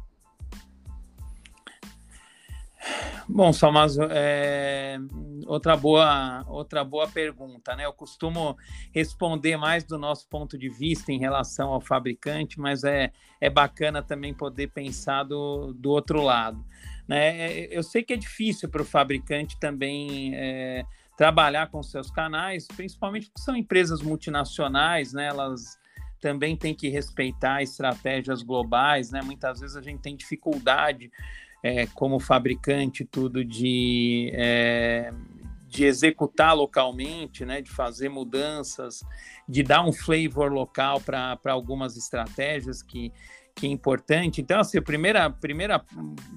Bom, 3.28 3.52
Salmazo, 3.52 4.04
é... 4.12 5.00
outra, 5.48 5.76
boa, 5.76 6.46
outra 6.48 6.84
boa 6.84 7.08
pergunta, 7.08 7.76
né? 7.76 7.86
Eu 7.86 7.94
costumo 7.94 8.56
responder 8.94 9.58
mais 9.58 9.84
do 9.84 9.98
nosso 9.98 10.28
ponto 10.30 10.58
de 10.58 10.70
vista 10.70 11.12
em 11.12 11.18
relação 11.18 11.74
ao 11.74 11.82
fabricante, 11.82 12.60
mas 12.60 12.84
é, 12.84 13.12
é 13.42 13.50
bacana 13.50 14.04
também 14.04 14.32
poder 14.32 14.68
pensar 14.68 15.24
do, 15.24 15.74
do 15.74 15.90
outro 15.90 16.22
lado. 16.22 16.64
Né? 17.08 17.66
Eu 17.66 17.82
sei 17.82 18.04
que 18.04 18.14
é 18.14 18.18
difícil 18.18 18.70
para 18.70 18.84
o 18.84 18.86
fabricante 18.86 19.60
também 19.60 20.36
é, 20.36 20.86
trabalhar 21.18 21.70
com 21.72 21.82
seus 21.82 22.12
canais, 22.12 22.68
principalmente 22.68 23.28
porque 23.28 23.42
são 23.42 23.56
empresas 23.56 24.02
multinacionais, 24.04 25.14
né? 25.14 25.28
Elas 25.28 25.80
também 26.22 26.56
têm 26.56 26.74
que 26.74 26.90
respeitar 26.90 27.62
estratégias 27.62 28.44
globais, 28.44 29.12
né? 29.12 29.22
Muitas 29.22 29.60
vezes 29.60 29.76
a 29.76 29.82
gente 29.82 30.02
tem 30.02 30.16
dificuldade 30.16 31.12
é, 31.66 31.88
como 31.88 32.20
fabricante, 32.20 33.04
tudo 33.04 33.44
de, 33.44 34.30
é, 34.36 35.12
de 35.68 35.84
executar 35.84 36.56
localmente, 36.56 37.44
né, 37.44 37.60
de 37.60 37.72
fazer 37.72 38.08
mudanças, 38.08 39.04
de 39.50 39.64
dar 39.64 39.84
um 39.84 39.92
flavor 39.92 40.54
local 40.54 41.02
para 41.02 41.40
algumas 41.46 41.98
estratégias 41.98 42.84
que, 42.84 43.12
que 43.56 43.66
é 43.66 43.70
importante. 43.72 44.42
Então, 44.42 44.60
assim, 44.60 44.78
o 44.78 44.84
primeira, 44.84 45.28
primeira, 45.28 45.84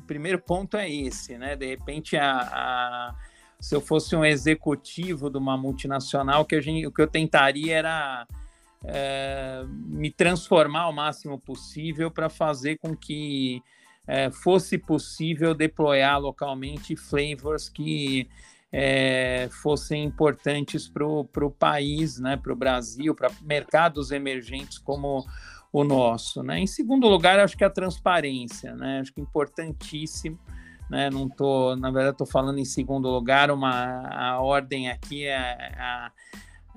primeiro 0.06 0.38
ponto 0.38 0.78
é 0.78 0.90
esse, 0.90 1.36
né? 1.36 1.54
De 1.54 1.66
repente, 1.66 2.16
a, 2.16 2.38
a, 2.40 3.14
se 3.60 3.74
eu 3.74 3.82
fosse 3.82 4.16
um 4.16 4.24
executivo 4.24 5.28
de 5.28 5.36
uma 5.36 5.58
multinacional, 5.58 6.46
que, 6.46 6.58
gente, 6.62 6.86
o 6.86 6.90
que 6.90 7.02
eu 7.02 7.06
tentaria 7.06 7.76
era 7.76 8.26
é, 8.82 9.62
me 9.68 10.10
transformar 10.10 10.84
ao 10.84 10.92
máximo 10.92 11.38
possível 11.38 12.10
para 12.10 12.30
fazer 12.30 12.78
com 12.78 12.96
que 12.96 13.62
é, 14.08 14.30
fosse 14.30 14.78
possível 14.78 15.54
deployar 15.54 16.18
localmente 16.18 16.96
flavors 16.96 17.68
que 17.68 18.26
é, 18.72 19.48
fossem 19.62 20.04
importantes 20.04 20.88
para 20.88 21.04
o 21.06 21.50
país, 21.50 22.18
né, 22.18 22.36
para 22.36 22.52
o 22.52 22.56
Brasil, 22.56 23.14
para 23.14 23.30
mercados 23.42 24.10
emergentes 24.10 24.78
como 24.78 25.26
o 25.70 25.84
nosso. 25.84 26.42
Né? 26.42 26.60
Em 26.60 26.66
segundo 26.66 27.06
lugar, 27.06 27.38
acho 27.38 27.56
que 27.56 27.64
a 27.64 27.70
transparência, 27.70 28.74
né? 28.74 29.00
acho 29.00 29.12
que 29.12 29.20
importantíssimo. 29.20 30.38
Né? 30.88 31.10
Não 31.10 31.28
tô, 31.28 31.76
na 31.76 31.90
verdade, 31.90 32.14
estou 32.14 32.26
falando 32.26 32.58
em 32.58 32.64
segundo 32.64 33.10
lugar, 33.10 33.50
uma, 33.50 34.08
a 34.08 34.40
ordem 34.40 34.88
aqui 34.88 35.26
é, 35.26 35.36
a, 35.36 36.10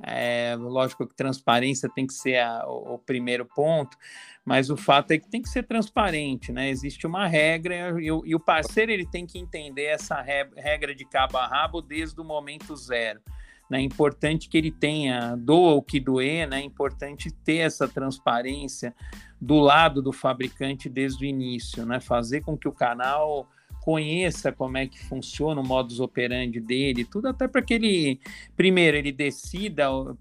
é, 0.04 0.56
lógico 0.58 1.08
que 1.08 1.16
transparência 1.16 1.90
tem 1.90 2.08
que 2.08 2.14
ser 2.14 2.40
a, 2.40 2.66
o, 2.68 2.96
o, 2.96 2.98
primeiro 3.00 3.46
ponto, 3.46 3.96
mas 4.44 4.70
o 4.70 4.78
fato 4.78 5.12
é 5.12 5.18
que 5.18 5.30
tem 5.30 5.42
que 5.42 5.50
ser 5.50 5.64
transparente, 5.64 6.52
né? 6.52 6.70
Existe 6.70 7.06
uma 7.06 7.28
regra 7.28 8.00
e, 8.02 8.08
e 8.08 8.36
o 8.36 8.40
parceiro 8.40 8.92
ele 8.92 9.06
tem 9.06 9.26
que 9.26 9.38
entender 9.38 9.86
essa 9.86 10.20
regra 10.22 10.96
de 10.96 11.06
cabo 11.06 11.38
a 11.38 11.48
rabo 11.48 11.82
desde 11.82 12.20
o 12.20 12.24
momento 12.24 12.76
zero. 12.76 13.22
Né? 13.70 13.80
É 13.80 13.82
importante 13.82 14.50
que 14.50 14.58
ele 14.58 14.72
tenha, 14.72 15.36
doa 15.38 15.76
o 15.76 15.82
que 15.82 16.00
doer, 16.00 16.48
né? 16.48 16.60
é 16.60 16.64
importante 16.64 17.32
ter 17.32 17.58
essa 17.58 17.88
transparência 17.88 18.94
do 19.40 19.60
lado 19.60 20.02
do 20.02 20.12
fabricante 20.12 20.90
desde 20.90 21.26
o 21.26 21.28
início, 21.28 21.86
né? 21.86 22.02
fazer 22.02 22.42
com 22.42 22.58
que 22.58 22.68
o 22.68 22.74
canal 22.74 23.48
conheça 23.82 24.52
como 24.52 24.78
é 24.78 24.88
que 24.88 25.00
funciona 25.00 25.60
o 25.60 25.68
modus 25.68 26.00
operandi 26.00 26.60
dele, 26.60 27.04
tudo 27.04 27.28
até 27.28 27.48
para 27.48 27.62
que 27.62 27.74
ele, 27.74 28.20
primeiro, 28.56 28.96
ele 28.96 29.12
decida 29.12 29.92
uh, 29.92 30.14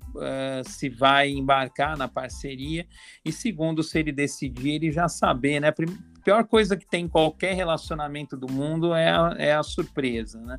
se 0.64 0.88
vai 0.88 1.30
embarcar 1.30 1.96
na 1.96 2.08
parceria 2.08 2.86
e 3.24 3.30
segundo, 3.30 3.82
se 3.82 3.98
ele 3.98 4.12
decidir, 4.12 4.76
ele 4.76 4.90
já 4.90 5.08
saber, 5.08 5.60
né? 5.60 5.72
Pior 6.24 6.44
coisa 6.44 6.76
que 6.76 6.86
tem 6.86 7.04
em 7.04 7.08
qualquer 7.08 7.54
relacionamento 7.54 8.36
do 8.36 8.50
mundo 8.50 8.94
é 8.94 9.10
a, 9.10 9.34
é 9.38 9.52
a 9.54 9.62
surpresa, 9.62 10.40
né? 10.40 10.58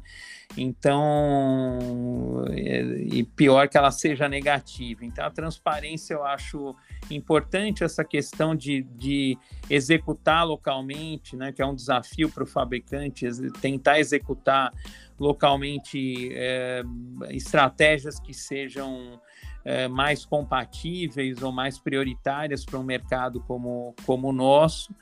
Então, 0.57 2.45
é, 2.49 2.81
e 2.81 3.23
pior 3.23 3.69
que 3.69 3.77
ela 3.77 3.91
seja 3.91 4.27
negativa. 4.27 5.05
Então, 5.05 5.25
a 5.25 5.29
transparência 5.29 6.13
eu 6.13 6.23
acho 6.23 6.75
importante, 7.09 7.83
essa 7.83 8.03
questão 8.03 8.55
de, 8.55 8.83
de 8.83 9.37
executar 9.69 10.45
localmente, 10.45 11.35
né? 11.35 11.51
Que 11.51 11.61
é 11.61 11.65
um 11.65 11.75
desafio 11.75 12.29
para 12.29 12.43
o 12.43 12.47
fabricante, 12.47 13.27
tentar 13.61 13.99
executar 13.99 14.71
localmente 15.19 16.31
é, 16.33 16.83
estratégias 17.29 18.19
que 18.19 18.33
sejam 18.33 19.21
é, 19.63 19.87
mais 19.87 20.25
compatíveis 20.25 21.41
ou 21.41 21.51
mais 21.51 21.77
prioritárias 21.79 22.65
para 22.65 22.79
um 22.79 22.83
mercado 22.83 23.41
como, 23.41 23.95
como 24.05 24.29
o 24.29 24.33
nosso, 24.33 24.93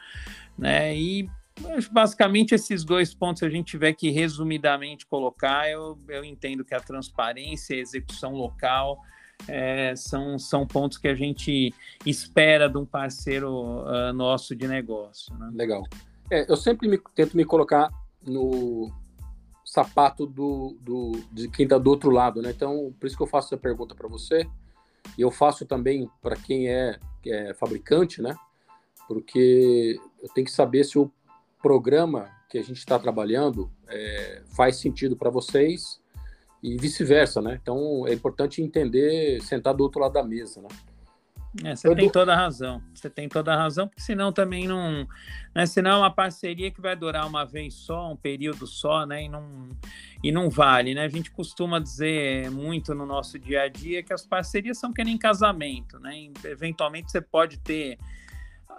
né? 0.58 0.96
E 0.96 1.30
basicamente 1.92 2.56
esses 2.56 2.84
dois 2.84 3.14
pontos, 3.14 3.40
se 3.40 3.46
a 3.46 3.50
gente 3.50 3.68
tiver 3.68 3.94
que 3.94 4.10
resumidamente 4.10 5.06
colocar, 5.06 5.70
eu, 5.70 5.98
eu 6.08 6.24
entendo 6.24 6.64
que 6.64 6.74
a 6.74 6.80
transparência 6.80 7.74
e 7.74 7.80
a 7.80 7.82
execução 7.82 8.34
local 8.34 9.02
é, 9.48 9.94
são, 9.96 10.38
são 10.38 10.66
pontos 10.66 10.98
que 10.98 11.08
a 11.08 11.16
gente 11.16 11.74
espera 12.06 12.70
de 12.70 12.78
um 12.78 12.86
parceiro 12.86 13.52
uh, 13.52 14.14
nosso 14.14 14.56
de 14.56 14.68
negócio. 14.68 15.34
Né? 15.38 15.50
Legal. 15.54 15.84
É, 16.32 16.50
eu 16.50 16.56
sempre 16.56 16.88
me, 16.88 17.00
tento 17.16 17.36
me 17.36 17.46
colocar 17.46 17.90
no 18.26 18.92
sapato 19.70 20.26
do, 20.26 20.76
do, 20.82 21.12
de 21.32 21.48
quem 21.48 21.64
está 21.64 21.78
do 21.78 21.92
outro 21.92 22.10
lado, 22.10 22.42
né? 22.42 22.50
Então, 22.50 22.92
por 23.00 23.06
isso 23.06 23.16
que 23.16 23.22
eu 23.22 23.28
faço 23.28 23.50
essa 23.50 23.62
pergunta 23.62 23.94
para 23.94 24.08
você. 24.08 24.50
E 25.16 25.22
eu 25.22 25.30
faço 25.30 25.64
também 25.64 26.10
para 26.24 26.36
quem 26.36 26.68
é, 26.68 27.00
é 27.28 27.54
fabricante, 27.54 28.20
né? 28.20 28.36
Porque 29.08 30.00
eu 30.24 30.30
tenho 30.30 30.46
que 30.46 30.52
saber 30.52 30.84
se 30.86 30.98
o 30.98 31.12
programa 31.62 32.32
que 32.50 32.58
a 32.58 32.64
gente 32.64 32.80
está 32.80 32.98
trabalhando 32.98 33.72
é, 33.88 34.42
faz 34.56 34.78
sentido 34.78 35.16
para 35.16 35.30
vocês 35.30 36.02
e 36.64 36.76
vice-versa, 36.76 37.40
né? 37.40 37.60
Então 37.62 38.08
é 38.08 38.14
importante 38.14 38.64
entender, 38.64 39.40
sentar 39.44 39.76
do 39.76 39.84
outro 39.84 40.02
lado 40.02 40.14
da 40.14 40.24
mesa, 40.24 40.64
né? 40.64 40.70
É, 41.64 41.76
você 41.76 41.94
tem 41.94 42.10
toda 42.10 42.34
a 42.34 42.36
razão. 42.36 42.82
Você 42.94 43.10
tem 43.10 43.28
toda 43.28 43.54
a 43.54 43.58
razão, 43.58 43.88
porque 43.88 44.02
senão 44.02 44.32
também 44.32 44.68
não. 44.68 45.08
Né, 45.54 45.66
senão 45.66 45.92
é 45.92 45.98
uma 45.98 46.12
parceria 46.12 46.72
que 46.72 46.80
vai 46.80 46.96
durar 46.96 47.26
uma 47.28 47.46
vez 47.46 47.74
só, 47.74 48.12
um 48.12 48.16
período 48.16 48.66
só, 48.66 49.06
né? 49.06 49.24
E 49.24 49.30
não, 49.30 49.70
e 50.24 50.32
não 50.32 50.50
vale, 50.50 50.94
né? 50.94 51.04
A 51.04 51.10
gente 51.10 51.32
costuma 51.32 51.80
dizer 51.80 52.50
muito 52.52 52.94
no 52.94 53.06
nosso 53.06 53.38
dia 53.38 53.64
a 53.64 53.68
dia 53.68 54.04
que 54.04 54.14
as 54.14 54.26
parcerias 54.26 54.78
são 54.78 54.94
que 54.94 55.04
nem 55.04 55.18
casamento, 55.18 56.00
né? 56.00 56.30
Eventualmente 56.46 57.12
você 57.12 57.22
pode 57.22 57.58
ter 57.60 57.98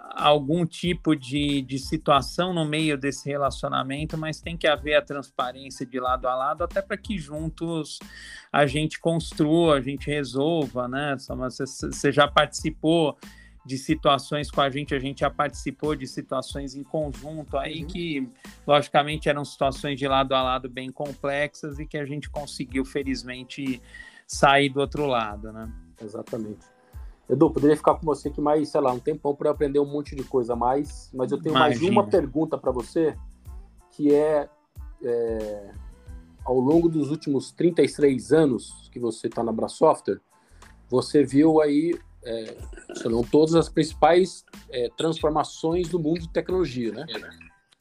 algum 0.09 0.65
tipo 0.65 1.15
de, 1.15 1.61
de 1.61 1.77
situação 1.79 2.53
no 2.53 2.65
meio 2.65 2.97
desse 2.97 3.29
relacionamento, 3.29 4.17
mas 4.17 4.41
tem 4.41 4.57
que 4.57 4.67
haver 4.67 4.95
a 4.95 5.01
transparência 5.01 5.85
de 5.85 5.99
lado 5.99 6.27
a 6.27 6.35
lado, 6.35 6.63
até 6.63 6.81
para 6.81 6.97
que 6.97 7.17
juntos 7.17 7.99
a 8.51 8.65
gente 8.65 8.99
construa, 8.99 9.75
a 9.75 9.81
gente 9.81 10.07
resolva, 10.07 10.87
né? 10.87 11.15
Você, 11.17 12.11
já 12.11 12.27
participou 12.27 13.17
de 13.65 13.77
situações 13.77 14.49
com 14.49 14.59
a 14.59 14.69
gente, 14.69 14.95
a 14.95 14.99
gente 14.99 15.19
já 15.19 15.29
participou 15.29 15.95
de 15.95 16.07
situações 16.07 16.75
em 16.75 16.83
conjunto 16.83 17.57
aí 17.57 17.81
uhum. 17.81 17.87
que, 17.87 18.29
logicamente, 18.65 19.29
eram 19.29 19.45
situações 19.45 19.99
de 19.99 20.07
lado 20.07 20.33
a 20.33 20.41
lado 20.41 20.67
bem 20.67 20.91
complexas 20.91 21.77
e 21.79 21.85
que 21.85 21.97
a 21.97 22.05
gente 22.05 22.29
conseguiu, 22.29 22.83
felizmente, 22.83 23.81
sair 24.25 24.69
do 24.69 24.79
outro 24.79 25.05
lado, 25.05 25.51
né? 25.51 25.71
Exatamente. 26.01 26.70
Edu, 27.31 27.49
poderia 27.49 27.77
ficar 27.77 27.95
com 27.95 28.05
você 28.05 28.27
aqui 28.27 28.41
mais, 28.41 28.67
sei 28.67 28.81
lá, 28.81 28.91
um 28.91 28.99
tempão 28.99 29.33
para 29.33 29.51
aprender 29.51 29.79
um 29.79 29.85
monte 29.85 30.13
de 30.13 30.23
coisa 30.23 30.51
a 30.51 30.55
mais, 30.55 31.09
mas 31.13 31.31
eu 31.31 31.41
tenho 31.41 31.55
Imagina. 31.55 31.81
mais 31.81 31.89
uma 31.89 32.05
pergunta 32.05 32.57
para 32.57 32.73
você, 32.73 33.15
que 33.91 34.13
é, 34.13 34.49
é, 35.01 35.73
ao 36.43 36.59
longo 36.59 36.89
dos 36.89 37.09
últimos 37.09 37.53
33 37.53 38.33
anos 38.33 38.89
que 38.91 38.99
você 38.99 39.27
está 39.27 39.41
na 39.41 39.53
Brasoftware, 39.53 40.19
você 40.89 41.23
viu 41.23 41.61
aí, 41.61 41.97
é, 42.21 42.57
não 43.05 43.23
todas 43.23 43.55
as 43.55 43.69
principais 43.69 44.43
é, 44.69 44.89
transformações 44.97 45.87
do 45.87 45.97
mundo 45.97 46.19
de 46.19 46.29
tecnologia, 46.29 46.91
né? 46.91 47.05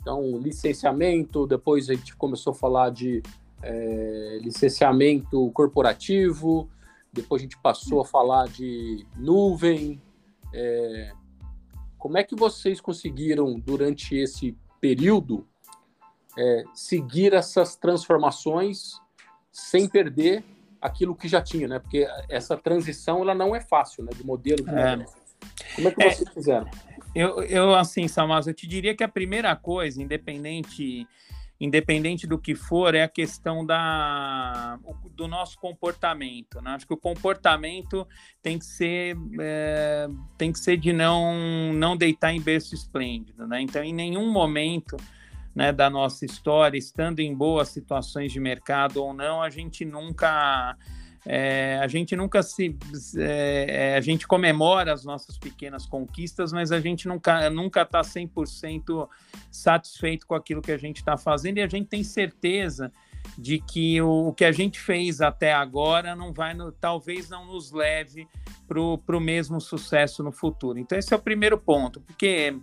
Então, 0.00 0.38
licenciamento, 0.38 1.44
depois 1.44 1.90
a 1.90 1.94
gente 1.94 2.14
começou 2.14 2.52
a 2.52 2.54
falar 2.54 2.90
de 2.90 3.20
é, 3.64 4.38
licenciamento 4.42 5.50
corporativo, 5.50 6.70
depois 7.12 7.40
a 7.40 7.44
gente 7.44 7.58
passou 7.58 8.00
a 8.00 8.04
falar 8.04 8.48
de 8.48 9.06
nuvem. 9.16 10.00
É, 10.52 11.12
como 11.98 12.16
é 12.16 12.24
que 12.24 12.34
vocês 12.34 12.80
conseguiram, 12.80 13.58
durante 13.58 14.16
esse 14.16 14.56
período, 14.80 15.46
é, 16.38 16.64
seguir 16.74 17.34
essas 17.34 17.76
transformações 17.76 19.00
sem 19.52 19.88
perder 19.88 20.44
aquilo 20.80 21.14
que 21.14 21.28
já 21.28 21.42
tinha, 21.42 21.68
né? 21.68 21.78
Porque 21.78 22.06
essa 22.28 22.56
transição 22.56 23.20
ela 23.20 23.34
não 23.34 23.54
é 23.54 23.60
fácil, 23.60 24.04
né? 24.04 24.10
De 24.14 24.24
modelo 24.24 24.64
de 24.64 24.70
é. 24.70 25.04
Como 25.74 25.88
é 25.88 25.90
que 25.90 26.02
vocês 26.02 26.28
é, 26.28 26.32
fizeram? 26.32 26.70
Eu, 27.14 27.42
eu 27.42 27.74
assim, 27.74 28.06
Salmas, 28.08 28.46
eu 28.46 28.54
te 28.54 28.66
diria 28.66 28.94
que 28.94 29.04
a 29.04 29.08
primeira 29.08 29.54
coisa, 29.56 30.00
independente 30.00 31.06
independente 31.60 32.26
do 32.26 32.38
que 32.38 32.54
for, 32.54 32.94
é 32.94 33.02
a 33.02 33.08
questão 33.08 33.64
da, 33.66 34.78
do 35.14 35.28
nosso 35.28 35.58
comportamento. 35.58 36.60
Né? 36.62 36.70
Acho 36.70 36.86
que 36.86 36.94
o 36.94 36.96
comportamento 36.96 38.08
tem 38.42 38.58
que 38.58 38.64
ser, 38.64 39.14
é, 39.38 40.08
tem 40.38 40.50
que 40.50 40.58
ser 40.58 40.78
de 40.78 40.92
não, 40.92 41.72
não 41.74 41.96
deitar 41.96 42.32
em 42.32 42.40
berço 42.40 42.74
esplêndido. 42.74 43.46
Né? 43.46 43.60
Então, 43.60 43.84
em 43.84 43.92
nenhum 43.92 44.32
momento 44.32 44.96
né, 45.54 45.70
da 45.70 45.90
nossa 45.90 46.24
história, 46.24 46.78
estando 46.78 47.20
em 47.20 47.34
boas 47.34 47.68
situações 47.68 48.32
de 48.32 48.40
mercado 48.40 49.04
ou 49.04 49.12
não, 49.12 49.42
a 49.42 49.50
gente 49.50 49.84
nunca 49.84 50.76
é, 51.24 51.78
a 51.82 51.86
gente 51.86 52.16
nunca 52.16 52.42
se. 52.42 52.76
É, 53.16 53.92
é 53.92 53.96
a 53.96 54.00
gente 54.00 54.26
comemora 54.26 54.92
as 54.92 55.04
nossas 55.04 55.36
pequenas 55.38 55.86
conquistas, 55.86 56.52
mas 56.52 56.72
a 56.72 56.80
gente 56.80 57.06
nunca 57.06 57.50
nunca 57.50 57.82
está 57.82 58.00
100% 58.00 59.08
satisfeito 59.50 60.26
com 60.26 60.34
aquilo 60.34 60.62
que 60.62 60.72
a 60.72 60.78
gente 60.78 60.96
está 60.96 61.16
fazendo 61.16 61.58
e 61.58 61.62
a 61.62 61.68
gente 61.68 61.88
tem 61.88 62.02
certeza 62.02 62.90
de 63.36 63.58
que 63.58 64.00
o, 64.00 64.28
o, 64.28 64.32
que 64.32 64.44
a 64.44 64.52
gente 64.52 64.80
fez 64.80 65.20
até 65.20 65.52
agora 65.52 66.16
não 66.16 66.32
vai, 66.32 66.54
no, 66.54 66.72
talvez 66.72 67.28
não 67.28 67.46
nos 67.46 67.70
leve 67.70 68.26
para 68.66 69.16
o 69.16 69.20
mesmo 69.20 69.60
sucesso 69.60 70.22
no 70.22 70.32
futuro. 70.32 70.78
Então 70.78 70.96
esse 70.98 71.12
é 71.12 71.16
o 71.16 71.20
primeiro 71.20 71.58
ponto, 71.58 72.00
porque 72.00 72.56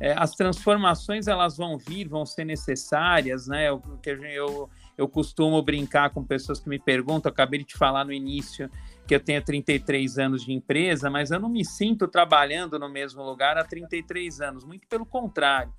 é, 0.00 0.12
as 0.12 0.32
transformações 0.32 1.26
elas 1.26 1.56
vão 1.56 1.76
vir, 1.76 2.08
vão 2.08 2.24
ser 2.24 2.44
necessárias, 2.44 3.46
né? 3.46 3.70
O 3.72 3.80
que 3.98 4.10
eu, 4.10 4.70
eu 4.98 5.08
costumo 5.08 5.62
brincar 5.62 6.10
com 6.10 6.24
pessoas 6.24 6.58
que 6.58 6.68
me 6.68 6.78
perguntam, 6.78 7.30
acabei 7.30 7.60
de 7.60 7.66
te 7.66 7.78
falar 7.78 8.04
no 8.04 8.12
início 8.12 8.68
que 9.06 9.14
eu 9.14 9.20
tenho 9.20 9.42
33 9.42 10.18
anos 10.18 10.44
de 10.44 10.52
empresa, 10.52 11.08
mas 11.08 11.30
eu 11.30 11.38
não 11.38 11.48
me 11.48 11.64
sinto 11.64 12.08
trabalhando 12.08 12.78
no 12.78 12.90
mesmo 12.90 13.22
lugar 13.22 13.56
há 13.56 13.64
33 13.64 14.40
anos, 14.40 14.64
muito 14.64 14.86
pelo 14.88 15.06
contrário. 15.06 15.72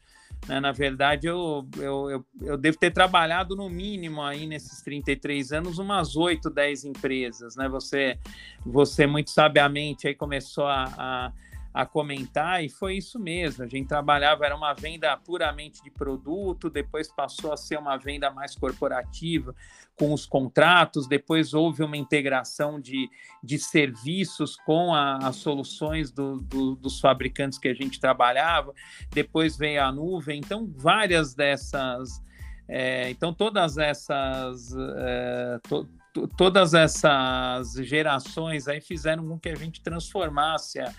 Né? 0.47 0.59
Na 0.59 0.71
verdade, 0.71 1.27
eu, 1.27 1.67
eu, 1.77 2.09
eu, 2.09 2.25
eu, 2.41 2.57
devo 2.57 2.77
ter 2.77 2.91
trabalhado 2.91 3.55
no 3.55 3.69
mínimo 3.69 4.21
aí 4.21 4.47
nesses 4.47 4.81
33 4.81 5.51
anos 5.51 5.77
umas 5.77 6.15
8, 6.15 6.49
10 6.49 6.85
empresas. 6.85 7.55
Né? 7.55 7.67
Você, 7.67 8.17
você 8.65 9.05
muito 9.05 9.29
sabiamente 9.31 10.07
aí 10.07 10.15
começou 10.15 10.65
a, 10.65 10.85
a 10.97 11.31
a 11.73 11.85
comentar, 11.85 12.63
e 12.63 12.69
foi 12.69 12.97
isso 12.97 13.19
mesmo. 13.19 13.63
A 13.63 13.67
gente 13.67 13.87
trabalhava, 13.87 14.45
era 14.45 14.55
uma 14.55 14.73
venda 14.73 15.15
puramente 15.17 15.83
de 15.83 15.91
produto, 15.91 16.69
depois 16.69 17.07
passou 17.07 17.53
a 17.53 17.57
ser 17.57 17.77
uma 17.77 17.97
venda 17.97 18.31
mais 18.31 18.55
corporativa, 18.55 19.55
com 19.95 20.13
os 20.13 20.25
contratos, 20.25 21.07
depois 21.07 21.53
houve 21.53 21.83
uma 21.83 21.97
integração 21.97 22.79
de, 22.79 23.09
de 23.43 23.59
serviços 23.59 24.55
com 24.55 24.93
as 24.95 25.35
soluções 25.35 26.11
do, 26.11 26.37
do, 26.37 26.75
dos 26.75 26.99
fabricantes 26.99 27.59
que 27.59 27.67
a 27.67 27.73
gente 27.73 27.99
trabalhava, 27.99 28.73
depois 29.11 29.57
veio 29.57 29.83
a 29.83 29.91
nuvem, 29.91 30.39
então 30.39 30.71
várias 30.75 31.35
dessas. 31.35 32.21
É, 32.67 33.09
então, 33.09 33.33
todas 33.33 33.77
essas. 33.77 34.73
É, 34.77 35.59
to, 35.67 35.89
todas 36.37 36.73
essas 36.73 37.73
gerações 37.85 38.67
aí 38.67 38.81
fizeram 38.81 39.27
com 39.27 39.39
que 39.39 39.49
a 39.49 39.55
gente 39.55 39.81
transformasse 39.81 40.79
a, 40.79 40.93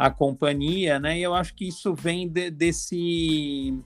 a 0.00 0.08
companhia, 0.08 0.98
né? 0.98 1.18
E 1.18 1.22
eu 1.22 1.34
acho 1.34 1.54
que 1.54 1.68
isso 1.68 1.94
vem 1.94 2.26
de, 2.26 2.50
desse 2.50 3.78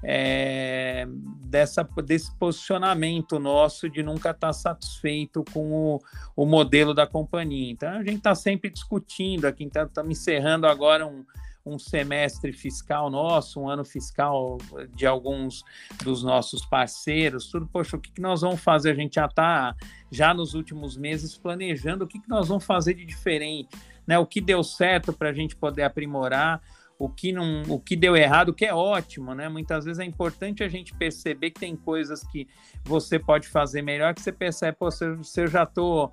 é, 0.00 1.04
dessa, 1.44 1.82
desse 2.04 2.32
posicionamento 2.36 3.40
nosso 3.40 3.90
de 3.90 4.00
nunca 4.00 4.30
estar 4.30 4.52
satisfeito 4.52 5.42
com 5.52 5.72
o, 5.72 6.00
o 6.36 6.46
modelo 6.46 6.94
da 6.94 7.04
companhia. 7.04 7.72
Então 7.72 7.88
a 7.88 8.04
gente 8.04 8.18
está 8.18 8.32
sempre 8.32 8.70
discutindo 8.70 9.44
aqui, 9.44 9.64
estamos 9.64 9.92
tá, 9.92 10.06
encerrando 10.06 10.68
agora 10.68 11.04
um, 11.04 11.24
um 11.64 11.80
semestre 11.80 12.52
fiscal 12.52 13.10
nosso, 13.10 13.60
um 13.60 13.68
ano 13.68 13.84
fiscal 13.84 14.58
de 14.94 15.04
alguns 15.04 15.64
dos 16.04 16.22
nossos 16.22 16.64
parceiros, 16.64 17.50
tudo, 17.50 17.66
poxa, 17.66 17.96
o 17.96 18.00
que, 18.00 18.12
que 18.12 18.20
nós 18.20 18.42
vamos 18.42 18.60
fazer? 18.60 18.92
A 18.92 18.94
gente 18.94 19.16
já 19.16 19.26
está, 19.26 19.74
já 20.12 20.32
nos 20.32 20.54
últimos 20.54 20.96
meses, 20.96 21.36
planejando 21.36 22.04
o 22.04 22.06
que, 22.06 22.20
que 22.20 22.28
nós 22.28 22.46
vamos 22.46 22.64
fazer 22.64 22.94
de 22.94 23.04
diferente 23.04 23.76
né? 24.06 24.18
O 24.18 24.26
que 24.26 24.40
deu 24.40 24.62
certo 24.62 25.12
para 25.12 25.30
a 25.30 25.32
gente 25.32 25.56
poder 25.56 25.82
aprimorar, 25.82 26.60
o 26.98 27.08
que 27.08 27.32
não, 27.32 27.62
o 27.68 27.78
que 27.78 27.94
deu 27.94 28.16
errado, 28.16 28.54
que 28.54 28.64
é 28.64 28.74
ótimo, 28.74 29.34
né? 29.34 29.48
Muitas 29.48 29.84
vezes 29.84 29.98
é 29.98 30.04
importante 30.04 30.62
a 30.62 30.68
gente 30.68 30.94
perceber 30.94 31.50
que 31.50 31.60
tem 31.60 31.76
coisas 31.76 32.22
que 32.28 32.48
você 32.84 33.18
pode 33.18 33.48
fazer 33.48 33.82
melhor, 33.82 34.14
que 34.14 34.22
você 34.22 34.32
percebe, 34.32 34.76
pô, 34.78 34.90
se, 34.90 35.04
se 35.22 35.42
eu 35.42 35.46
já 35.46 35.64
estou 35.64 36.12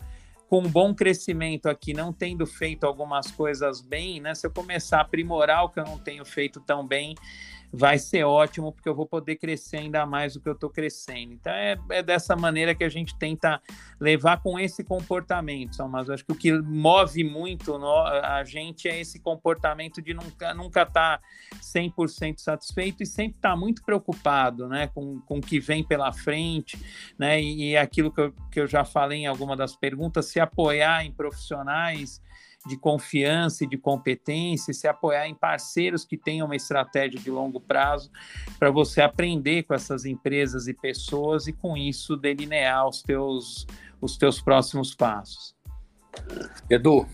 com 0.50 0.60
um 0.60 0.70
bom 0.70 0.94
crescimento 0.94 1.68
aqui, 1.68 1.94
não 1.94 2.14
tendo 2.14 2.46
feito 2.46 2.86
algumas 2.86 3.32
coisas 3.32 3.82
bem, 3.82 4.20
né? 4.22 4.36
Se 4.36 4.46
eu 4.46 4.52
começar 4.52 4.98
a 4.98 5.02
aprimorar 5.02 5.64
o 5.64 5.70
que 5.70 5.80
eu 5.80 5.86
não 5.86 5.98
tenho 5.98 6.24
feito 6.26 6.60
tão 6.60 6.86
bem, 6.86 7.16
vai 7.76 7.98
ser 7.98 8.24
ótimo, 8.24 8.72
porque 8.72 8.88
eu 8.88 8.94
vou 8.94 9.08
poder 9.08 9.36
crescer 9.38 9.78
ainda 9.78 10.06
mais 10.06 10.36
do 10.36 10.40
que 10.40 10.48
eu 10.48 10.54
estou 10.54 10.70
crescendo. 10.70 11.34
Então, 11.34 11.52
é, 11.52 11.76
é, 11.90 12.04
dessa 12.04 12.36
maneira 12.36 12.76
que 12.76 12.84
a 12.84 12.90
gente 12.90 13.18
tenta 13.18 13.60
levar 14.00 14.44
com 14.44 14.60
esse 14.60 14.84
comportamento, 14.84 15.76
São 15.76 15.90
mas 15.90 16.08
acho 16.08 16.24
que 16.24 16.32
o 16.32 16.36
que 16.36 16.52
move 16.54 17.24
muito 17.24 17.80
no, 17.80 17.98
a 17.98 18.44
gente 18.44 18.88
é 18.88 19.02
esse 19.02 19.20
comportamento 19.20 20.04
de 20.04 20.14
nunca 20.14 20.54
nunca 20.54 20.84
estar 20.84 21.18
tá 21.18 21.24
100% 21.56 22.38
satisfeito 22.38 23.02
e 23.02 23.08
sempre 23.08 23.38
estar 23.38 23.52
tá 23.52 23.58
muito 23.58 23.84
preocupado 23.84 24.68
né, 24.68 24.88
com, 24.94 25.20
com 25.22 25.40
o 25.40 25.42
que 25.42 25.60
vem 25.60 25.84
pela 25.84 26.12
frente, 26.12 26.78
né, 27.18 27.42
e, 27.42 27.72
e 27.72 27.78
aquilo 27.78 28.12
que 28.12 28.22
eu, 28.22 28.34
que 28.52 28.60
eu 28.60 28.68
já 28.68 28.86
falei 28.86 29.20
em 29.20 29.28
alguma 29.28 29.58
das 29.58 29.76
perguntas, 29.76 30.28
se 30.28 30.40
apoiar 30.40 31.04
em 31.04 31.12
profissionais 31.12 32.22
de 32.66 32.78
confiança 32.78 33.64
e 33.64 33.68
de 33.68 33.78
competência, 33.78 34.72
e 34.72 34.74
se 34.74 34.88
apoiar 34.88 35.28
em 35.28 35.36
parceiros 35.36 36.06
que 36.06 36.18
tenham 36.18 36.46
uma 36.46 36.56
estratégia 36.56 37.20
de 37.20 37.30
longo 37.30 37.60
prazo, 37.60 38.10
para 38.58 38.72
você 38.72 39.02
aprender 39.02 39.64
com 39.64 39.74
essas 39.74 40.06
empresas 40.06 40.68
e 40.68 40.74
pessoas 40.74 41.48
e 41.48 41.54
com 41.54 41.76
isso 41.76 42.16
delinear 42.16 42.88
os 42.88 43.02
teus, 43.02 43.68
os 44.00 44.18
teus 44.18 44.42
próximos 44.42 44.96
passos. 44.96 45.56
Edu, 46.70 47.06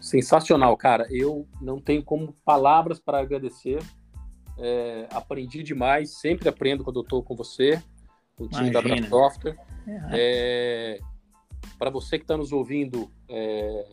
sensacional, 0.00 0.76
cara. 0.76 1.06
Eu 1.10 1.46
não 1.60 1.80
tenho 1.80 2.02
como 2.02 2.34
palavras 2.44 2.98
para 2.98 3.20
agradecer. 3.20 3.82
É, 4.58 5.08
aprendi 5.10 5.62
demais, 5.62 6.18
sempre 6.18 6.48
aprendo 6.48 6.84
quando 6.84 6.96
eu 6.96 7.02
estou 7.02 7.22
com 7.22 7.34
você, 7.34 7.82
o 8.38 8.46
time 8.48 8.68
Imagina. 8.68 8.72
da 8.72 8.82
Brand 8.82 9.08
Software. 9.08 9.56
É. 9.86 10.10
É, 10.12 11.00
para 11.78 11.90
você 11.90 12.18
que 12.18 12.24
está 12.24 12.36
nos 12.36 12.52
ouvindo, 12.52 13.10
é, 13.28 13.88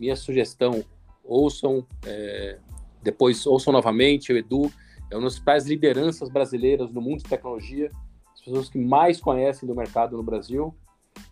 minha 0.00 0.16
sugestão, 0.16 0.82
ouçam, 1.22 1.86
é, 2.06 2.58
depois 3.02 3.46
ouçam 3.46 3.70
novamente 3.70 4.32
o 4.32 4.36
Edu, 4.36 4.72
é 5.10 5.16
uma 5.16 5.24
das 5.24 5.34
principais 5.34 5.66
lideranças 5.66 6.30
brasileiras 6.30 6.90
no 6.90 7.02
mundo 7.02 7.18
de 7.18 7.28
tecnologia, 7.28 7.90
as 8.32 8.40
pessoas 8.40 8.70
que 8.70 8.78
mais 8.78 9.20
conhecem 9.20 9.68
do 9.68 9.74
mercado 9.74 10.16
no 10.16 10.22
Brasil. 10.22 10.74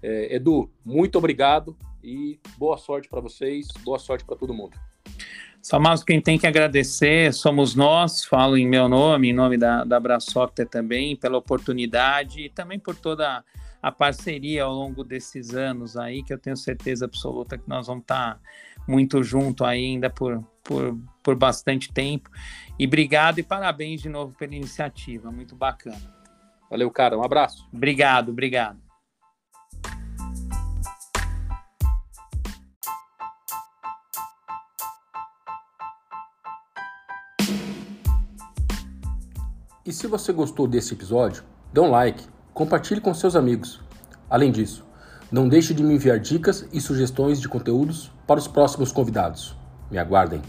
É, 0.03 0.37
Edu, 0.37 0.71
muito 0.85 1.17
obrigado 1.17 1.75
e 2.05 2.39
boa 2.59 2.77
sorte 2.77 3.09
para 3.09 3.21
vocês, 3.21 3.69
boa 3.83 3.99
sorte 3.99 4.25
para 4.25 4.37
todo 4.37 4.53
mundo. 4.53 4.77
Só 5.63 5.81
mais 5.81 6.05
quem 6.05 6.21
tem 6.21 6.39
que 6.39 6.47
agradecer 6.47 7.33
somos 7.33 7.75
nós, 7.75 8.25
falo 8.25 8.57
em 8.57 8.67
meu 8.67 8.89
nome, 8.89 9.31
em 9.31 9.33
nome 9.33 9.57
da, 9.57 9.83
da 9.85 9.99
Brasoftware 9.99 10.67
também, 10.67 11.17
pela 11.17 11.39
oportunidade 11.39 12.43
e 12.43 12.51
também 12.51 12.79
por 12.79 12.95
toda 12.95 13.43
a 13.83 13.93
parceria 13.93 14.64
ao 14.64 14.73
longo 14.73 15.05
desses 15.05 15.55
anos 15.55 15.97
aí, 15.97 16.23
que 16.23 16.33
eu 16.33 16.38
tenho 16.38 16.57
certeza 16.57 17.05
absoluta 17.05 17.57
que 17.57 17.69
nós 17.69 17.87
vamos 17.87 18.03
estar 18.03 18.35
tá 18.35 18.41
muito 18.87 19.23
junto 19.23 19.64
ainda 19.64 20.11
por, 20.11 20.43
por, 20.64 20.99
por 21.23 21.37
bastante 21.37 21.93
tempo. 21.93 22.31
E 22.79 22.87
obrigado 22.87 23.38
e 23.38 23.43
parabéns 23.43 24.01
de 24.03 24.09
novo 24.09 24.35
pela 24.35 24.55
iniciativa, 24.55 25.31
muito 25.31 25.55
bacana. 25.55 26.19
Valeu, 26.71 26.91
cara, 26.91 27.17
um 27.17 27.23
abraço. 27.23 27.69
Obrigado, 27.73 28.31
obrigado. 28.31 28.79
E 39.85 39.93
se 39.93 40.07
você 40.07 40.35
gostou 40.35 40.69
desse 40.69 40.93
episódio, 40.93 41.43
dê 41.73 41.81
um 41.81 41.91
like 41.91 42.23
Compartilhe 42.59 43.01
com 43.01 43.14
seus 43.14 43.37
amigos. 43.37 43.81
Além 44.29 44.51
disso, 44.51 44.85
não 45.31 45.49
deixe 45.49 45.73
de 45.73 45.81
me 45.81 45.94
enviar 45.94 46.18
dicas 46.18 46.66
e 46.73 46.81
sugestões 46.81 47.40
de 47.40 47.49
conteúdos 47.49 48.11
para 48.27 48.40
os 48.40 48.49
próximos 48.49 48.90
convidados. 48.90 49.57
Me 49.88 49.97
aguardem. 49.97 50.42